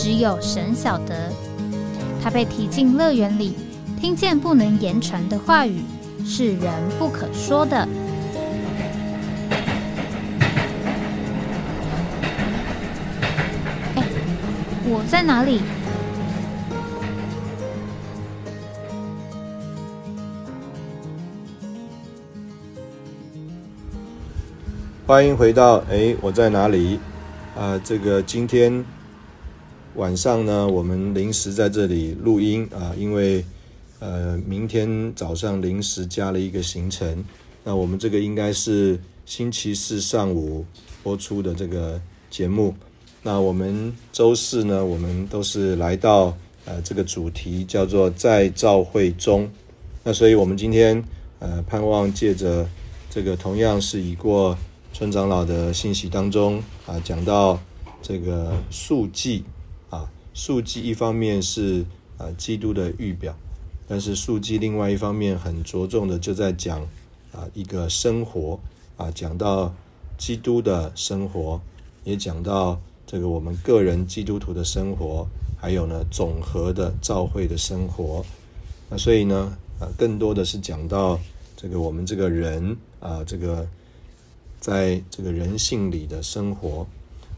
[0.00, 1.32] 只有神晓得，
[2.22, 3.56] 他被提进乐园里，
[4.00, 5.82] 听见不能言传的话语，
[6.24, 7.76] 是人不可说的。
[13.96, 14.04] 哎，
[14.84, 15.60] 我在哪里？
[25.08, 27.00] 欢迎回到哎，我在哪里？
[27.58, 28.84] 啊，这个今天。
[29.94, 33.44] 晚上呢，我们临时在这里录音啊，因为
[33.98, 37.24] 呃，明天早上临时加了一个行程。
[37.64, 40.64] 那我们这个应该是星期四上午
[41.02, 42.74] 播出的这个节目。
[43.22, 49.50] 那我们周四呢，我们都是来到呃这个主题叫做在召会中。
[50.04, 51.02] 那所以我们今天
[51.40, 52.68] 呃盼望借着
[53.10, 54.56] 这个同样是已过
[54.92, 57.58] 村长老的信息当中啊，讲到
[58.00, 59.42] 这个速记。
[60.38, 61.84] 数记一方面是
[62.16, 63.36] 啊基督的预表，
[63.88, 66.80] 但是数记另外一方面很着重的就在讲
[67.32, 68.60] 啊一个生活
[68.96, 69.74] 啊讲到
[70.16, 71.60] 基督的生活，
[72.04, 75.26] 也讲到这个我们个人基督徒的生活，
[75.60, 78.24] 还有呢总和的教会的生活。
[78.88, 81.18] 那所以呢啊更多的是讲到
[81.56, 83.66] 这个我们这个人啊这个
[84.60, 86.86] 在这个人性里的生活。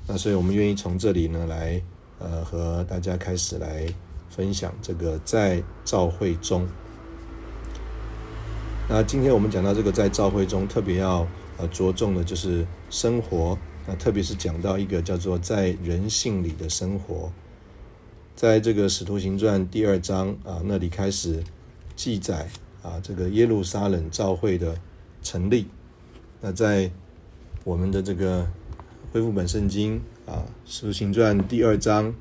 [0.07, 1.81] 那所以我们愿意从这里呢来。
[2.21, 3.87] 呃，和大家开始来
[4.29, 6.69] 分享这个在召会中。
[8.91, 11.27] 那今天我们讲到这个在召会中，特别要
[11.57, 13.57] 呃着重的就是生活。
[13.87, 17.33] 那特别是讲到一个叫做在人性里的生活，
[18.37, 21.43] 在这个使徒行传第二章啊那里开始
[21.97, 22.51] 记载
[22.83, 24.79] 啊这个耶路撒冷召会的
[25.23, 25.69] 成立。
[26.43, 26.91] 那在
[27.65, 28.47] 我们的这个
[29.11, 30.03] 恢复本圣经。
[30.31, 32.15] 啊，《使徒行传》第二章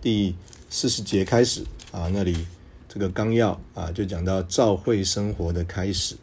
[0.00, 0.34] 第
[0.70, 2.46] 四十节开始啊，那里
[2.88, 6.16] 这个纲要啊，就讲到教会生活的开始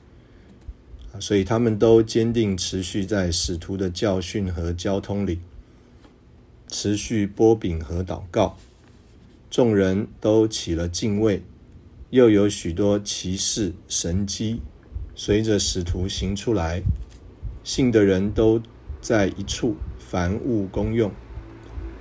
[1.13, 5.41] 啊，所以他们都坚定持续在使徒的教训和交通里，
[6.69, 8.57] 持续波饼和祷告，
[9.51, 11.43] 众人都起了敬畏，
[12.09, 14.59] 又有许多奇事神迹
[15.15, 16.81] 随着使徒行出来，
[17.63, 18.59] 信的人都
[18.99, 19.75] 在一处。
[20.07, 21.11] 凡物公用，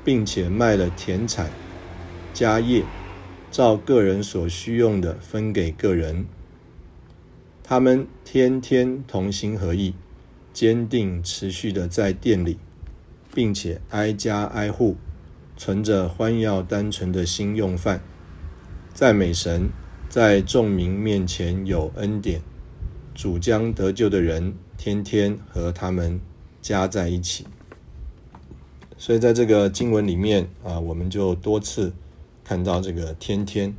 [0.04, 1.48] 并且卖了田产、
[2.34, 2.84] 家业，
[3.50, 6.26] 照个人所需用的分给个人。
[7.62, 9.94] 他们天天同心合意，
[10.52, 12.58] 坚定持续的在店里，
[13.32, 14.96] 并且挨家挨户，
[15.56, 18.02] 存着欢要单纯的心用饭，
[18.92, 19.70] 赞美神，
[20.10, 22.42] 在众民面前有恩典，
[23.14, 26.20] 主将得救的人天天和他们
[26.60, 27.46] 加在一起。
[28.96, 31.92] 所以在这个经文里面啊，我们就多次
[32.42, 33.74] 看到这个天天。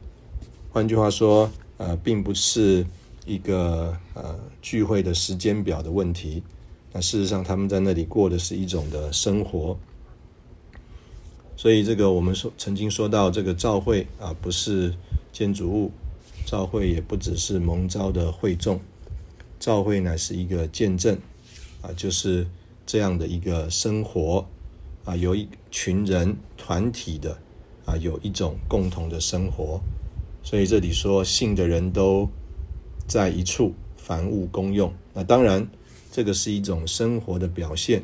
[0.72, 2.86] 换句话说，呃，并不是
[3.26, 6.44] 一个呃聚会的时间表的问题。
[6.92, 9.78] 那事实上，他们在那里过的是一种的生活。
[11.58, 14.94] 所以，这个我们说曾经说到，这个召会啊，不是
[15.32, 15.92] 建筑物，
[16.46, 18.80] 召会也不只是蒙召的会众，
[19.60, 21.18] 召会乃是一个见证
[21.82, 22.46] 啊，就是
[22.86, 24.46] 这样的一个生活。
[25.06, 27.38] 啊，有一群人团体的
[27.86, 29.80] 啊，有一种共同的生活，
[30.44, 32.28] 所以这里说信的人都
[33.08, 34.92] 在一处，凡物公用。
[35.14, 35.68] 那当然，
[36.12, 38.04] 这个是一种生活的表现。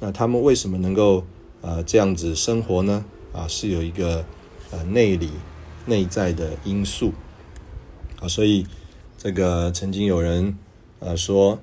[0.00, 1.24] 那他们为什么能够
[1.60, 3.04] 呃这样子生活呢？
[3.32, 4.24] 啊，是有一个
[4.72, 5.30] 呃内里
[5.86, 7.12] 内在的因素
[8.20, 8.26] 啊。
[8.26, 8.66] 所以
[9.16, 10.58] 这个曾经有人
[10.98, 11.60] 呃说，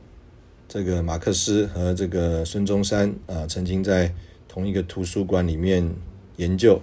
[0.70, 4.16] 这个马克思和这个孙中山啊，曾经在
[4.50, 5.90] 同一个图书馆里面
[6.36, 6.82] 研究，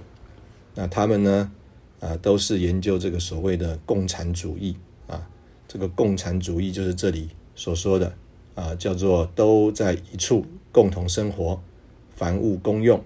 [0.74, 1.52] 那他们呢？
[1.98, 4.76] 啊，都是研究这个所谓的共产主义
[5.06, 5.26] 啊。
[5.66, 8.12] 这个共产主义就是这里所说的
[8.54, 11.60] 啊，叫做都在一处共同生活，
[12.14, 13.02] 凡物公用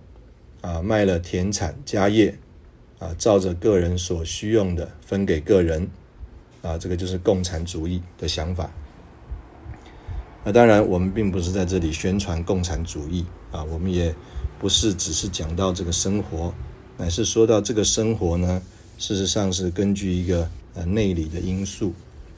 [0.60, 2.36] 啊，卖了田产家业
[2.98, 5.88] 啊，照着个人所需用的分给个人
[6.62, 8.70] 啊，这个就是共产主义的想法。
[10.44, 14.14] 那当然，我们并不是在这里宣传共产主义啊，我们也。
[14.60, 16.52] 不是只是讲到这个生活，
[16.98, 18.60] 乃是说到这个生活呢，
[18.98, 21.94] 事实上是根据一个呃内里的因素。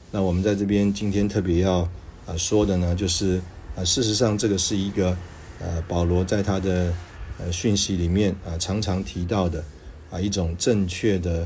[0.09, 1.79] 那我们在这边今天特别要
[2.25, 3.41] 啊说的呢，就是
[3.75, 5.17] 啊事实上这个是一个
[5.59, 6.93] 呃保罗在他的
[7.39, 9.61] 呃讯息里面啊常常提到的
[10.09, 11.45] 啊一种正确的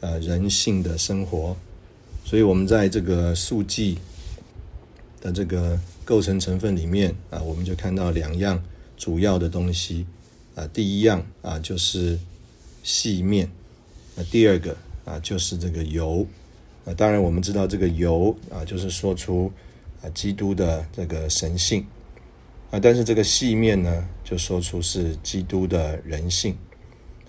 [0.00, 1.54] 呃人性的生活。
[2.24, 3.98] 所以我们在这个速记
[5.26, 8.62] 的这个构成成分里面啊，我们就看到两样
[8.96, 10.06] 主要的东西
[10.54, 12.16] 啊，第一样啊就是
[12.84, 13.50] 细面，
[14.14, 16.24] 那第二个啊就是这个油
[16.84, 16.94] 啊。
[16.94, 19.50] 当然我们知道这个油啊，就是说出
[20.00, 21.84] 啊基督的这个神性
[22.70, 26.56] 啊，但是这个细面呢，就说出是基督的人性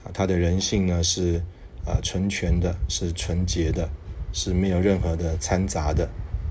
[0.03, 1.41] 啊，他的人性呢是
[1.83, 3.89] 啊纯全的，是纯洁的。
[4.33, 6.07] 是没有任何的掺杂的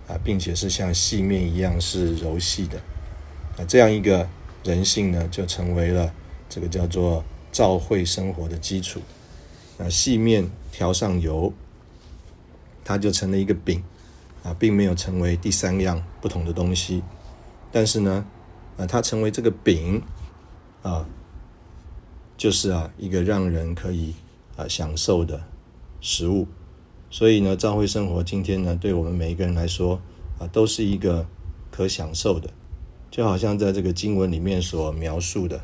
[0.09, 2.79] 啊，并且是像细面一样是柔细的
[3.59, 4.29] 啊，这样一个
[4.63, 6.13] 人性呢，就成为了
[6.49, 9.01] 这个叫做照会生活的基础
[9.79, 9.89] 啊。
[9.89, 11.53] 细面调上油，
[12.85, 13.83] 它就成了一个饼
[14.45, 17.03] 啊，并没有成为第三样不同的东西。
[17.73, 18.25] 但是呢，
[18.77, 20.03] 啊，它成为这个饼
[20.83, 21.07] 啊，
[22.37, 24.15] 就是啊一个让人可以
[24.57, 25.43] 啊享受的
[26.01, 26.47] 食物。
[27.17, 29.99] 所以呢，教会生活今天呢，对我们每一个人来说
[30.39, 31.27] 啊，都是一个
[31.71, 32.51] 可享受的，
[33.11, 35.57] 就好像在这个经文里面所描述的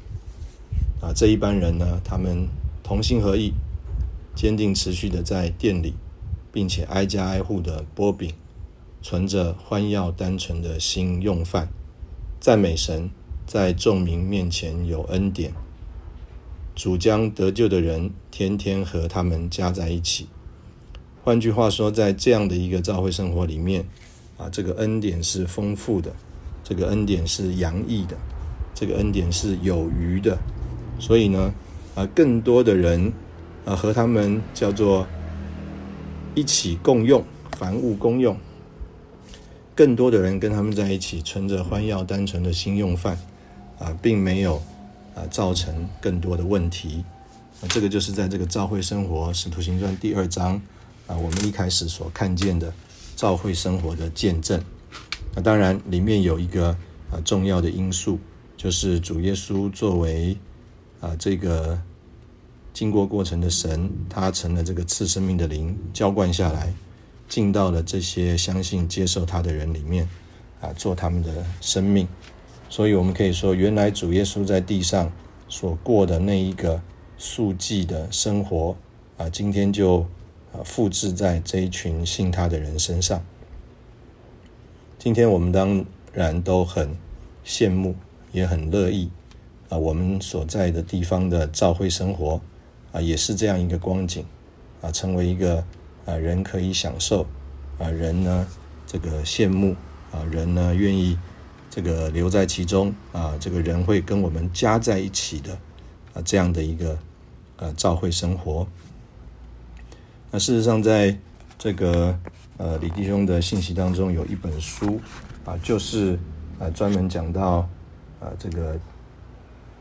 [1.03, 2.49] 啊，这一班人呢，他们
[2.83, 3.53] 同心合意，
[4.35, 5.93] 坚定持续的在店里，
[6.51, 8.33] 并且挨家挨户的剥饼，
[9.03, 11.69] 存着欢要单纯的心用饭，
[12.41, 13.11] 赞美神，
[13.47, 15.53] 在众民面前有恩典，
[16.75, 20.29] 主将得救的人天天和他们加在一起。
[21.25, 23.87] 换句话说，在这样的一个教会生活里面，
[24.37, 26.13] 啊，这个恩典是丰富的，
[26.65, 28.17] 这个恩典是洋溢的，
[28.75, 30.37] 这个恩典是有余的，
[30.99, 31.55] 所以呢，
[31.95, 33.13] 啊，更多的人
[33.65, 35.07] 啊和他们叫做
[36.35, 37.23] 一起共用，
[37.57, 38.37] 凡物公用，
[39.77, 43.17] 更多的人跟他们在一起，存着欢要单纯的心用饭，
[43.79, 44.61] 啊，并没有
[45.15, 47.05] 啊造成更多的问题，
[47.61, 50.61] 啊，这个就是在这个教会生活使徒行传第二章。
[51.07, 52.73] 啊，我们一开始所看见的
[53.17, 54.63] 教会生活的见证，
[55.35, 56.69] 那当然里面有一个
[57.11, 58.19] 啊重要的因素，
[58.57, 60.37] 就是主耶稣作为
[61.01, 61.81] 啊这个
[62.73, 66.73] 经过过程的神，他成了这个赐生命的灵，浇灌下来，
[67.29, 70.09] 进到了这些相信接受他的人里面
[70.61, 72.07] 啊，做他们的生命。
[72.71, 75.13] 所以我们可以说，原来主耶稣在地上
[75.49, 76.81] 所过的那一个
[77.19, 78.77] 素祭的生活
[79.17, 80.07] 啊，今天就。
[80.53, 83.25] 啊，复制在这一群信他的人身上。
[84.99, 86.97] 今天我们当然都很
[87.45, 87.97] 羡慕，
[88.31, 89.11] 也很乐意
[89.69, 92.41] 啊，我们所在的地方的教会生活
[92.93, 94.25] 啊，也是这样一个光景
[94.81, 95.65] 啊，成为一个
[96.05, 97.27] 啊人可以享受
[97.79, 98.47] 啊，人呢
[98.87, 99.75] 这个羡慕
[100.13, 101.19] 啊，人呢愿意
[101.71, 105.55] 这个留在其中啊，这个人会跟我们加在一起的
[106.15, 106.99] 啊，这样的一个
[107.57, 108.67] 呃教会生活。
[110.35, 111.15] 那事实上，在
[111.59, 112.19] 这个
[112.57, 114.99] 呃李弟兄的信息当中，有一本书
[115.45, 116.19] 啊，就是
[116.59, 117.69] 啊专门讲到
[118.19, 118.81] 啊这个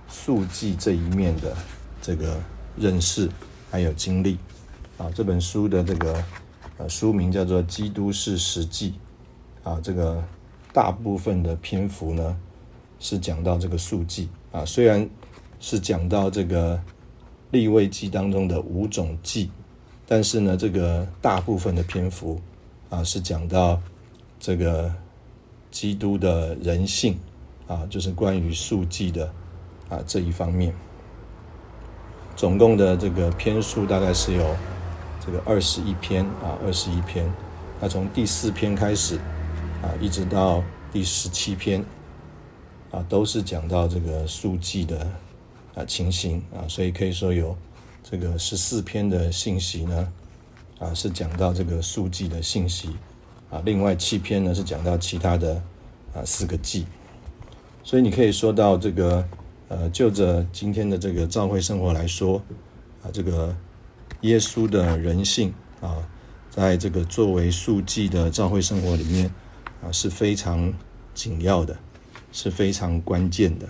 [0.10, 1.56] 速记这一面的
[2.02, 2.38] 这个
[2.76, 3.30] 认识
[3.72, 4.38] 还有经历
[4.98, 5.10] 啊。
[5.16, 6.22] 这本书的这个
[6.78, 8.96] 呃书名叫做《基督是实际》
[9.70, 10.22] 啊，这个
[10.74, 12.38] 大部分的篇幅呢
[13.00, 15.10] 是讲到这个速记啊，虽然
[15.62, 16.78] 是讲到这个
[17.52, 19.50] 立位记当中的五种记。
[20.08, 22.42] 但是呢，这个大部分的篇幅
[22.90, 23.80] 啊，是讲到
[24.40, 24.94] 这个
[25.70, 27.18] 基督的人性
[27.66, 29.32] 啊，就是关于数记的
[29.88, 30.74] 啊这一方面。
[32.36, 34.56] 总共的这个篇数大概是有
[35.26, 37.26] 这个二十一篇啊，二十一篇。
[37.80, 39.18] 那从第四篇开始
[39.82, 41.86] 啊，一直到第十七篇
[42.92, 45.08] 啊，都是讲到这个数记的
[45.74, 47.56] 啊情形啊，所以可以说有。
[48.04, 50.14] 这个十四篇的信息呢，
[50.80, 52.90] 啊，是讲到这个数记的信息，
[53.50, 55.54] 啊，另外七篇呢是讲到其他的
[56.14, 56.86] 啊四个记，
[57.84, 59.26] 所以你可以说到这个，
[59.70, 62.42] 呃，就着今天的这个教会生活来说，
[63.02, 63.56] 啊，这个
[64.22, 66.06] 耶稣的人性啊，
[66.50, 69.32] 在这个作为数记的教会生活里面
[69.82, 70.74] 啊是非常
[71.14, 71.78] 紧要的，
[72.32, 73.70] 是非常关键的。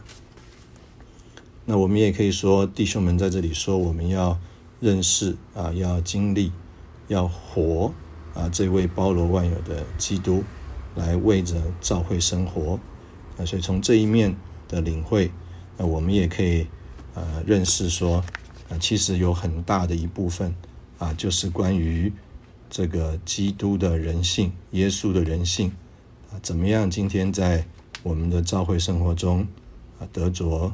[1.65, 4.39] 那我们也可以说，弟兄们在这里说，我们要
[4.79, 6.51] 认识啊，要经历，
[7.07, 7.93] 要活
[8.33, 10.43] 啊，这位包罗万有的基督，
[10.95, 12.79] 来为着教会生活
[13.37, 13.45] 啊。
[13.45, 14.35] 所以从这一面
[14.67, 15.31] 的领会，
[15.77, 16.67] 那我们也可以
[17.13, 18.23] 啊认识说，
[18.69, 20.55] 啊，其实有很大的一部分
[20.97, 22.11] 啊，就是关于
[22.69, 25.71] 这个基督的人性、耶稣的人性
[26.31, 26.89] 啊，怎么样？
[26.89, 27.65] 今天在
[28.01, 29.47] 我们的教会生活中
[29.99, 30.73] 啊，得着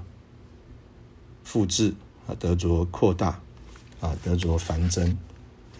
[1.47, 1.93] 复制
[2.27, 3.39] 啊，得着扩大
[4.01, 5.17] 啊，得着繁增。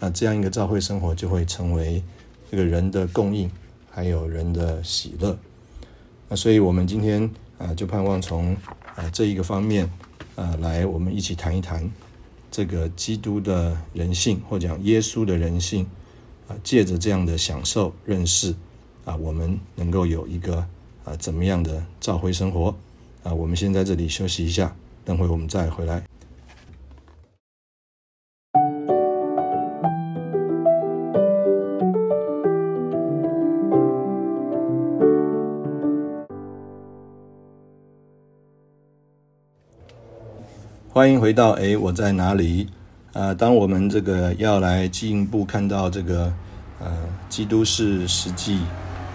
[0.00, 2.02] 那这样一个教会生活就会成为
[2.50, 3.50] 这个人的供应，
[3.90, 5.38] 还有人的喜乐。
[6.30, 8.56] 那所以，我们今天啊，就盼望从
[8.96, 9.90] 啊这一个方面
[10.36, 11.90] 啊来，我们一起谈一谈
[12.50, 15.86] 这个基督的人性，或讲耶稣的人性
[16.48, 18.54] 啊，借着这样的享受认识
[19.04, 20.66] 啊，我们能够有一个
[21.04, 22.74] 啊怎么样的教会生活
[23.22, 23.34] 啊？
[23.34, 24.74] 我们先在这里休息一下，
[25.08, 26.02] 等会我们再回来。
[40.90, 42.68] 欢迎回到哎，我在哪里？
[43.14, 46.30] 啊，当我们这个要来进一步看到这个
[46.80, 46.86] 呃
[47.30, 48.56] 《基督是实际》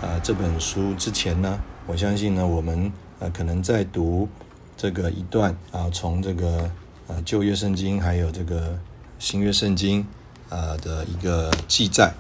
[0.04, 4.28] 啊这本书之前呢，我相信呢，我们呃可能在读
[4.76, 6.70] 这个一段啊，从这个
[7.08, 8.78] 呃旧约圣经还有这个
[9.20, 10.06] 新约圣经
[10.50, 12.14] 啊的一个记载，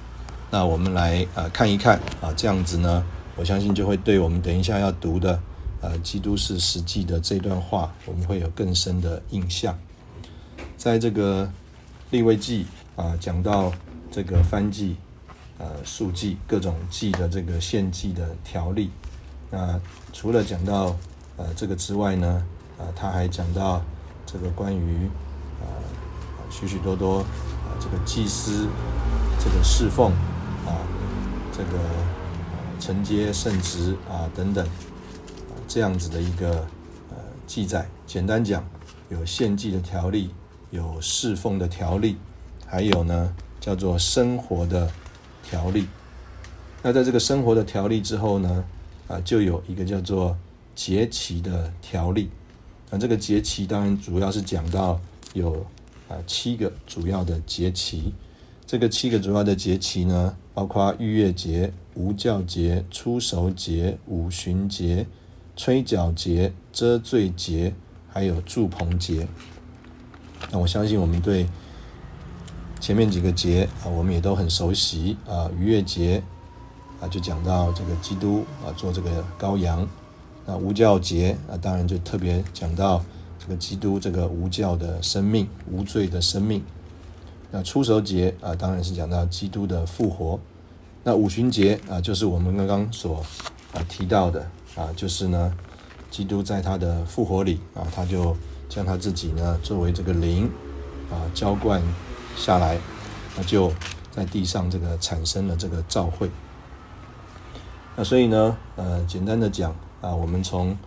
[0.51, 3.05] 那我们来啊看一看啊，这样子呢，
[3.35, 5.39] 我相信就会对我们等一下要读的。
[5.81, 9.77] 呃，基督是实际的这段话，我们会有更深的印象。
[10.77, 11.51] 在这个
[12.09, 13.69] 立位记啊，讲到
[14.09, 14.95] 这个翻祭、
[15.57, 18.89] 呃数祭各种祭的这个献祭的条例。
[19.51, 19.77] 那
[20.13, 20.95] 除了讲到
[21.37, 22.43] 呃这个之外呢，
[22.77, 23.81] 啊，他还讲到
[24.25, 25.07] 这个关于
[25.61, 25.65] 啊
[26.49, 28.67] 许许多多啊这个祭司
[29.39, 30.11] 这个侍奉
[30.65, 30.77] 啊，
[31.51, 31.79] 这个
[32.79, 34.67] 承接圣职啊等等。
[35.67, 36.67] 这样子的一个
[37.09, 38.63] 呃记载，简单讲，
[39.09, 40.29] 有献祭的条例，
[40.69, 42.17] 有侍奉的条例，
[42.67, 44.91] 还有呢叫做生活的
[45.41, 45.87] 条例。
[46.83, 48.63] 那在这个生活的条例之后呢，
[49.07, 50.37] 啊，就有一个叫做
[50.75, 52.29] 节期的条例。
[52.89, 54.99] 那这个节期当然主要是讲到
[55.33, 55.65] 有
[56.07, 58.13] 啊七个主要的节期。
[58.65, 65.05] 这个七个主要的节期呢，包括逾越节、无教节、出熟节、五旬节。
[65.55, 67.75] 吹角节、遮罪节，
[68.09, 69.27] 还有祝棚节。
[70.49, 71.45] 那我相信我们对
[72.79, 75.51] 前面几个节啊，我们也都很熟悉啊。
[75.55, 76.23] 逾越节
[76.99, 79.87] 啊，就讲到这个基督啊，做这个羔羊。
[80.45, 83.03] 那无教节啊，当然就特别讲到
[83.39, 86.63] 这个基督这个无教的生命、无罪的生命。
[87.51, 90.39] 那出手节啊，当然是讲到基督的复活。
[91.03, 93.23] 那五旬节啊，就是我们刚刚所
[93.73, 94.47] 啊提到的。
[94.75, 95.53] 啊，就是呢，
[96.09, 98.35] 基督在他的复活里啊，他就
[98.67, 100.49] 将他自己呢作为这个灵
[101.11, 101.79] 啊浇灌
[102.35, 102.79] 下来，
[103.37, 103.71] 那就
[104.09, 106.31] 在地上这个产生了这个召会。
[107.95, 110.77] 那所以呢，呃，简单的讲啊，我们从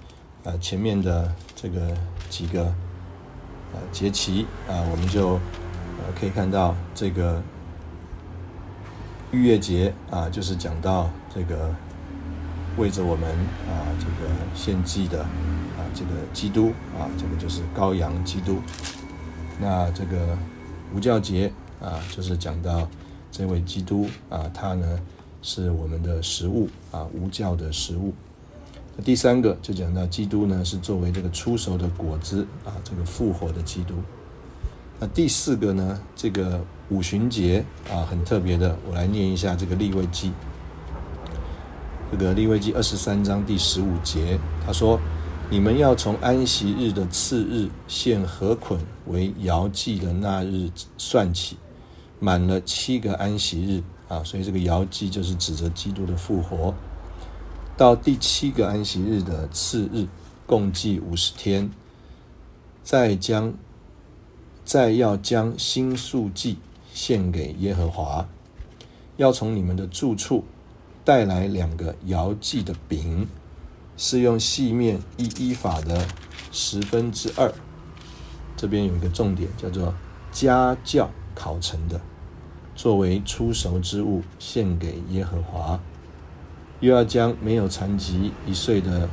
[0.44, 1.96] 呃前面的这个
[2.28, 2.66] 几个
[3.72, 7.42] 呃节期啊，我们就呃可以看到这个
[9.32, 11.74] 逾越节啊，就是讲到这个。
[12.78, 13.26] 为着我们
[13.66, 18.58] 啊，这个献祭的啊，这个基督啊，这个就是羔羊基督。
[19.58, 20.36] 那这个
[20.94, 22.86] 无教节啊，就是讲到
[23.32, 25.00] 这位基督啊，他呢
[25.40, 28.12] 是我们的食物啊，无教的食物。
[29.02, 33.94] 第三个就讲到基督呢是作为这个出熟的果子啊，这个复活的基督。
[34.98, 40.32] 那第四个呢，这个五旬节啊，很特别的，我来念一下这个立位记。
[42.10, 44.98] 这个利未记二十三章第十五节，他说
[45.50, 51.58] ：“你们要从安息日的次日献禾捆为摇祭的那日算起，
[52.18, 56.72] 满了七个安息日啊，所以这个摇祭就是指着基督的复活。
[57.76, 60.06] 到第七个安息日的次日，
[60.46, 61.70] 共计五十天，
[62.82, 63.52] 再将
[64.64, 66.58] 再要将新素祭
[66.92, 68.26] 献给耶和华，
[69.16, 70.44] 要从你们的住处。”
[71.04, 73.28] 带来两个摇祭的饼，
[73.96, 76.04] 是用细面一依法的
[76.50, 77.54] 十分之二。
[78.56, 79.94] 这边有一个重点，叫做
[80.32, 82.00] 家教烤成的，
[82.74, 85.78] 作为出熟之物献给耶和华。
[86.80, 89.08] 又要将没有残疾一岁的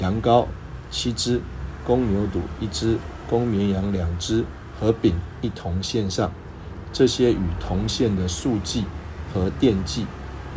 [0.00, 0.46] 羊羔
[0.90, 1.40] 七只，
[1.86, 4.44] 公牛犊一只，公绵羊两只
[4.78, 6.32] 和饼一同献上。
[6.92, 8.84] 这些与同献的素祭
[9.32, 10.06] 和奠祭。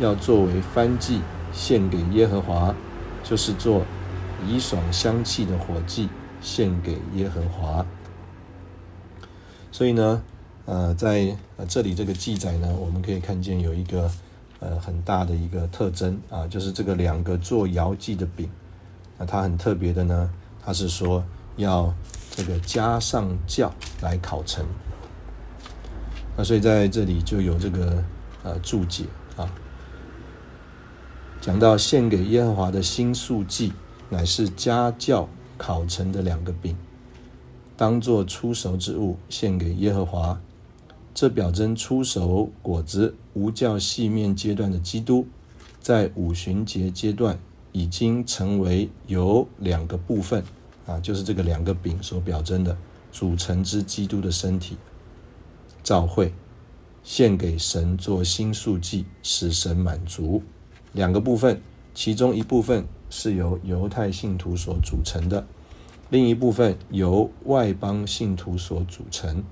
[0.00, 1.20] 要作为翻祭
[1.52, 2.72] 献给耶和华，
[3.24, 3.82] 就是做
[4.46, 6.08] 以爽香气的火祭
[6.40, 7.84] 献给耶和华。
[9.72, 10.22] 所以呢，
[10.66, 11.36] 呃，在
[11.68, 14.08] 这里这个记载呢，我们可以看见有一个
[14.60, 18.50] 呃很大的一个特征啊，就是这个两个做摇祭的饼，
[19.18, 20.30] 那它很特别的呢，
[20.64, 21.24] 它是说
[21.56, 21.94] 要
[22.30, 24.64] 这个加上酵来烤成。
[26.36, 28.04] 那所以在这里就有这个
[28.42, 29.04] 呃注解
[29.36, 29.50] 啊，
[31.40, 33.72] 讲到献给耶和华的新素祭，
[34.08, 36.76] 乃是家教烤成的两个饼，
[37.76, 40.40] 当作出熟之物献给耶和华。
[41.14, 45.24] 这表征出熟果子无教细面阶段的基督，
[45.80, 47.38] 在五旬节阶段
[47.70, 50.42] 已经成为由两个部分
[50.86, 52.76] 啊，就是这个两个饼所表征的
[53.12, 54.76] 组成之基督的身体。
[55.84, 56.32] 召会
[57.04, 60.42] 献给神做新素祭，使神满足。
[60.92, 61.62] 两个部分，
[61.94, 65.46] 其中一部分是由犹太信徒所组成的，
[66.10, 69.44] 另一部分由外邦信徒所组成。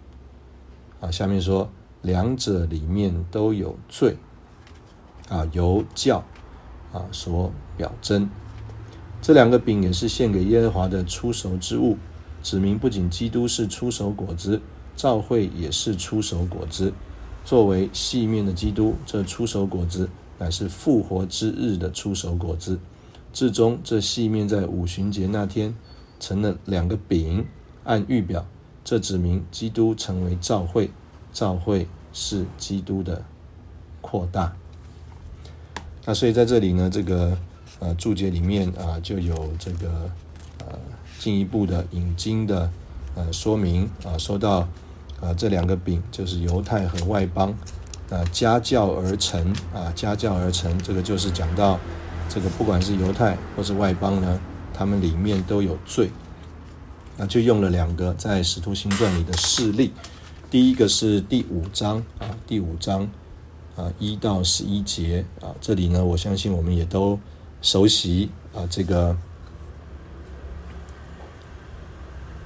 [1.01, 1.71] 啊，下面说
[2.07, 4.17] 两者里面都有罪。
[5.29, 6.25] 啊，由教
[6.93, 8.31] 啊所表征。
[9.21, 11.97] 这两个饼也是献给耶和华的出熟之物，
[12.45, 14.63] 指明不仅基督是出熟果子。
[14.95, 16.91] 召会也是出手果子，
[17.45, 20.09] 作为细面的基督，这出手果子
[20.39, 22.79] 乃是复活之日的出手果子。
[23.31, 25.75] 至终，这细面在五旬节那天
[26.19, 27.45] 成了两个饼，
[27.85, 28.47] 按预表，
[28.83, 30.91] 这指明基督成为召会，
[31.31, 33.23] 召会是基督的
[34.01, 34.57] 扩大。
[36.07, 37.37] 那所以在这里呢，这个
[37.81, 40.11] 呃注解里面啊，就有这个
[40.61, 40.79] 呃
[41.19, 42.71] 进一步的引经的
[43.15, 44.67] 呃说明啊，说到。
[45.19, 47.49] 啊，这两个饼就是犹太和外邦，
[48.11, 51.81] 啊，家教而成啊，家教而成，这个就是讲到
[52.29, 54.39] 这个不管是犹太或是外邦呢，
[54.75, 56.11] 他们里面都有罪，
[57.17, 59.91] 那就用了两个在使徒行传里的事例，
[60.49, 63.11] 第一个是第五章啊，第五章
[63.75, 67.19] 啊一到十一节啊，这里呢，我相信我们也都
[67.61, 69.17] 熟悉啊，这个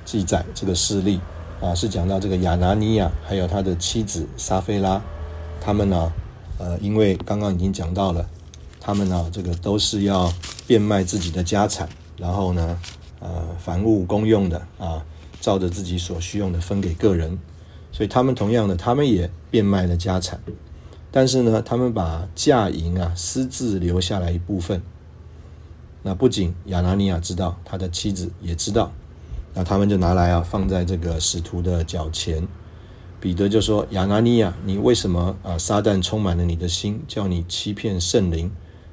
[0.07, 1.20] 记载这个事例。
[1.61, 5.03] 啊，是讲到这个亚拿尼亚还有他的妻子撒菲拉，
[5.61, 6.11] 他们呢，
[6.57, 8.27] 呃，因为刚刚已经讲到了，
[8.81, 10.33] 他们呢，这个都是要
[10.66, 12.79] 变卖自己的家产，然后呢，
[13.20, 15.05] 呃，凡物公用的啊，
[15.38, 17.38] 照着自己所需用的分给个人，
[17.92, 20.40] 所以他们同样的，他们也变卖了家产，
[21.11, 24.81] 但是呢，他们把嫁银啊私自留下来一部分，
[26.03, 28.92] 那不仅亚拿尼亚知道，他的妻子也知道。
[29.53, 32.46] 那他们就拿来啊，放在这个使徒的脚前。
[33.20, 35.59] 彼得就说：“亚拿尼亚，你为什么啊？
[35.59, 38.50] 撒旦充满了你的心，叫你欺骗圣灵，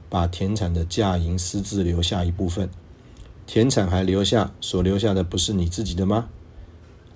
[0.10, 2.70] 把田产的价银私自留下一部分。
[3.46, 6.28] 田产还留下，所留下的不是你自己的吗？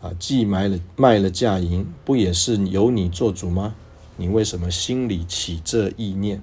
[0.02, 3.76] 啊，既买了卖了价银，不也是由你做主吗？
[4.18, 6.42] 你为什么心里起这意念？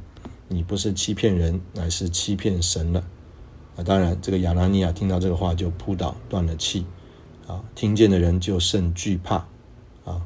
[0.48, 3.04] 你不是欺骗人，乃是欺骗神了。”
[3.76, 6.86] 啊，当然，这个亚拿尼亚听到这个话就扑倒，断了气。
[7.46, 9.46] 啊，听见的人就甚惧怕。
[10.04, 10.22] 啊，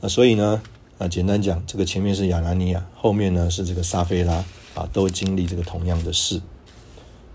[0.00, 0.62] 那所以呢，
[0.98, 6.40] 啊，简单讲，这个前面是亚拿尼亚，后面呢是这个撒菲拉，啊，都经历这个同样的事。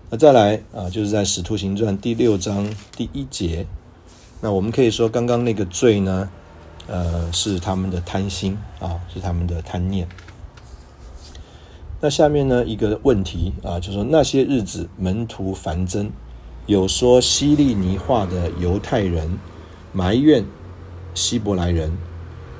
[0.08, 3.66] 那再来啊，就是在使徒行传第六章第一节，
[4.40, 6.28] 那我们可以说，刚刚那个罪呢，
[6.86, 10.06] 呃，是他们的贪心啊，是他们的贪念。
[12.00, 16.10] 那下面呢一个问题啊，就说那些日子门徒繁增，
[16.66, 19.38] 有说希利尼话的犹太人
[19.92, 20.44] 埋怨
[21.14, 21.90] 希伯来人，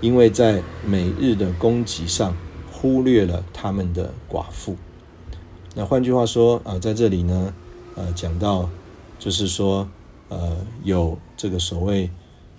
[0.01, 2.35] 因为在每日的供给上
[2.73, 4.77] 忽略了他们的寡妇。
[5.75, 7.53] 那换句话说啊，在这里呢，
[7.95, 8.69] 呃，讲到
[9.19, 9.87] 就是说，
[10.31, 12.11] 呃，有这个所谓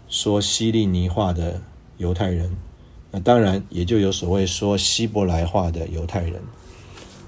[0.08, 1.62] 说希利尼话的
[1.98, 2.56] 犹太人，
[3.12, 6.42] 那当然也就有所谓说希伯来话的犹太人。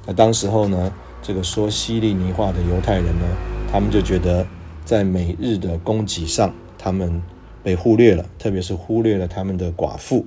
[0.05, 3.25] 那当时候呢，这个说希利尼话的犹太人呢，
[3.71, 4.45] 他们就觉得
[4.85, 7.21] 在每日的供给上，他们
[7.63, 10.25] 被忽略了，特别是忽略了他们的寡妇。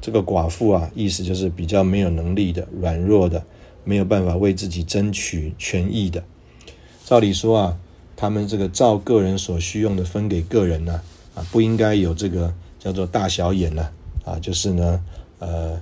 [0.00, 3.42] 这个寡妇啊，意思就是比较没有能力的、软弱的，
[3.84, 6.22] 没有办法为自己争取权益的。
[7.04, 7.78] 照理说啊，
[8.24, 11.02] 他们这个照个人所需用的分给个人呢，
[11.34, 13.90] 啊，不应该有这个叫做大小眼呢，
[14.24, 15.04] 啊，就是呢，
[15.40, 15.78] 呃。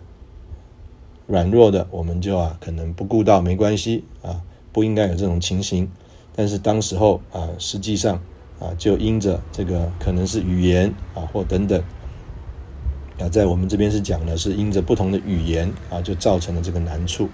[1.29, 5.89] 软弱的，我们就啊可能不顾到没关系啊，不应该有这种情形。
[6.35, 8.21] 但是当时候啊，实际上
[8.59, 11.81] 啊，就因着这个可能是语言啊或等等
[13.21, 17.29] 啊，在我们这边是讲的是因着不同的语言啊，就造成了这个难处，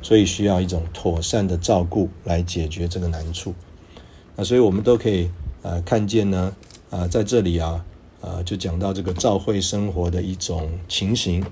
[0.00, 3.52] 所以需要一种妥善的照顾来解决这个难处。
[4.36, 5.30] 那所以我们都可以
[5.62, 6.54] 呃看见呢
[6.90, 7.84] 啊，在这里啊
[8.20, 11.44] 呃，就讲到这个教会生活的一种情形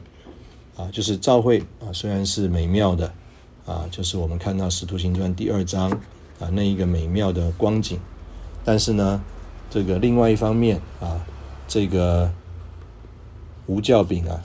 [0.76, 3.12] 啊，就是教会啊，虽然是美妙的
[3.64, 5.90] 啊，就是我们看到《使徒行传》第二章
[6.40, 7.98] 啊那一个美妙的光景，
[8.64, 9.22] 但是呢，
[9.70, 11.24] 这个另外一方面啊，
[11.68, 12.30] 这个
[13.66, 14.42] 无教饼啊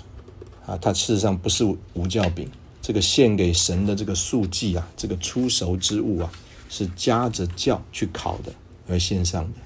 [0.66, 2.48] 啊，它事实上不是无教饼，
[2.82, 6.32] 这个献给神的这个素祭啊，这个出熟之物啊，
[6.70, 8.54] 是夹着教去考的
[8.88, 9.60] 而献上的。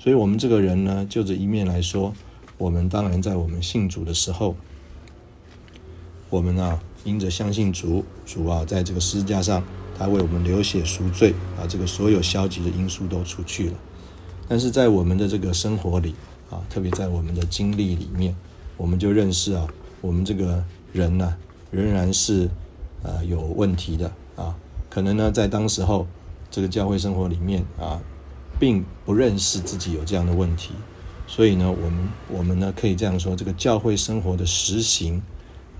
[0.00, 2.12] 所以，我们这个人呢，就这一面来说，
[2.58, 4.56] 我们当然在我们信主的时候，
[6.30, 9.62] 我们啊，因着相信主，主啊，在这个十字架上，
[9.98, 13.74] 他为我们流血赎罪，把这个所有消极的因素都除去了。
[14.48, 16.14] 但是在我们的这个生活里
[16.50, 18.34] 啊，特别在我们的经历里面，
[18.78, 19.68] 我们就认识啊，
[20.00, 21.36] 我们这个人呢，
[21.70, 22.48] 仍然是
[23.02, 24.56] 呃有问题的啊。
[24.88, 26.06] 可能呢，在当时候
[26.50, 28.00] 这个教会生活里面啊。
[28.58, 30.74] 并不认识自己有这样的问题，
[31.26, 35.22] 所以呢，我们我们呢可以这样说：这个教会生活的实行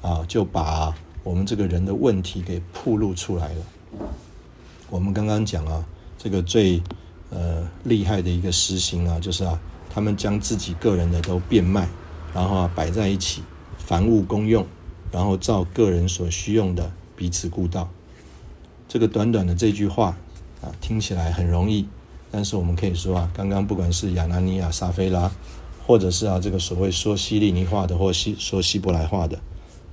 [0.01, 3.63] 啊，就把我们这个人的问题给暴露出来了。
[4.89, 5.85] 我们刚刚讲啊，
[6.17, 6.83] 这个最
[7.29, 11.87] 呃厉害的一个实行啊，就是啊，他们将自己个人的都变卖，
[12.33, 13.43] 然后啊摆在一起，
[13.77, 14.67] 凡物公用，
[15.13, 17.91] 然后照个人所需用的彼此顾道。
[18.89, 20.17] 这个短短的这句话
[20.63, 21.87] 啊，听起来很容易。
[22.31, 25.31] 但是我们可以说啊，刚刚不管是亚拿尼亚、撒菲拉，
[25.87, 29.41] 或者是啊这个所谓说希利尼话的或希说希伯来话的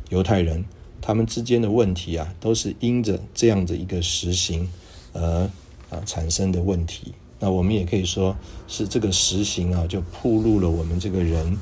[0.10, 0.64] 犹太人，
[1.02, 4.70] 他们之间的问题啊，都是因着这样的一个实行
[5.14, 5.50] 而
[5.90, 7.14] 啊产生的问题。
[7.40, 8.36] 那我们也可以说
[8.68, 11.58] 是这个实行啊，就暴露了我们这个人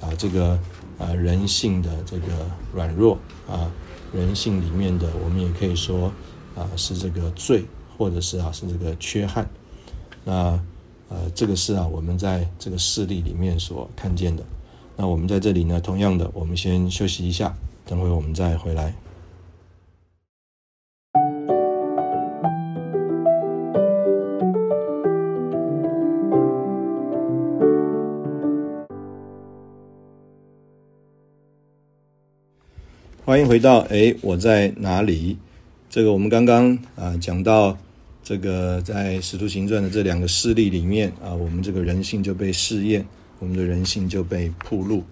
[0.00, 0.58] 啊这个
[0.98, 2.26] 啊人性的这个
[2.72, 3.18] 软弱
[3.48, 3.70] 啊
[4.12, 6.12] 人性里面的，我们也可以说
[6.54, 7.64] 啊是这个罪，
[8.00, 9.46] 或者是啊是这个缺憾。
[10.24, 10.58] 那
[11.10, 14.42] 呃，这个是啊，我们在这个事例里面所看见的。
[14.96, 18.94] 那我们在这里呢，同样的，我们先休息一下，等会我们再回来。
[33.26, 35.36] 欢迎回到哎，我在哪里？
[35.90, 37.76] 这个我们刚刚啊讲到。
[38.30, 43.04] 这个在《使徒行传》的这两个事例里面啊，我们这个人性就被试验，
[43.40, 45.02] 我们的人性就被铺露。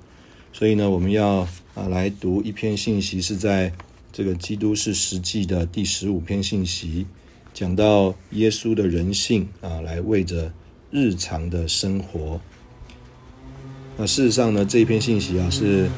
[0.52, 1.38] 所以呢，我们要
[1.74, 3.72] 啊来读一篇信息，是在
[4.12, 7.04] 这个《基督是实际》的第十五篇信息，
[7.52, 10.52] 讲到耶稣的人性啊，来为着
[10.92, 12.40] 日常的生活。
[13.96, 15.90] 那事实上呢，这篇信息啊，是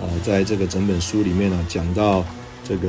[0.00, 2.24] 啊，在这个整本书里面呢，讲到
[2.62, 2.88] 这个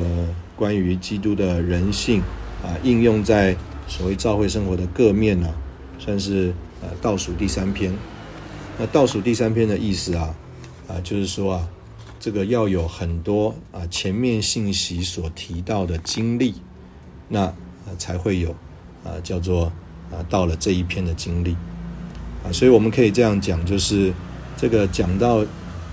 [0.55, 2.21] 关于基督的人性
[2.61, 3.57] 啊，应用在。
[3.89, 5.53] 所谓教会生活的各面呢，
[5.97, 7.93] 算是呃倒数第三篇。
[8.77, 10.33] 那倒数第三篇的意思啊，
[10.87, 11.67] 啊就是说啊，
[12.19, 16.53] 这个要有很多啊前面信息所提到的经历，
[17.27, 17.51] 那
[17.97, 18.51] 才会有
[19.03, 19.65] 啊叫做
[20.11, 21.57] 啊到了这一篇的经历
[22.45, 24.13] 啊，所以我们可以这样讲，就是
[24.55, 25.43] 这个讲到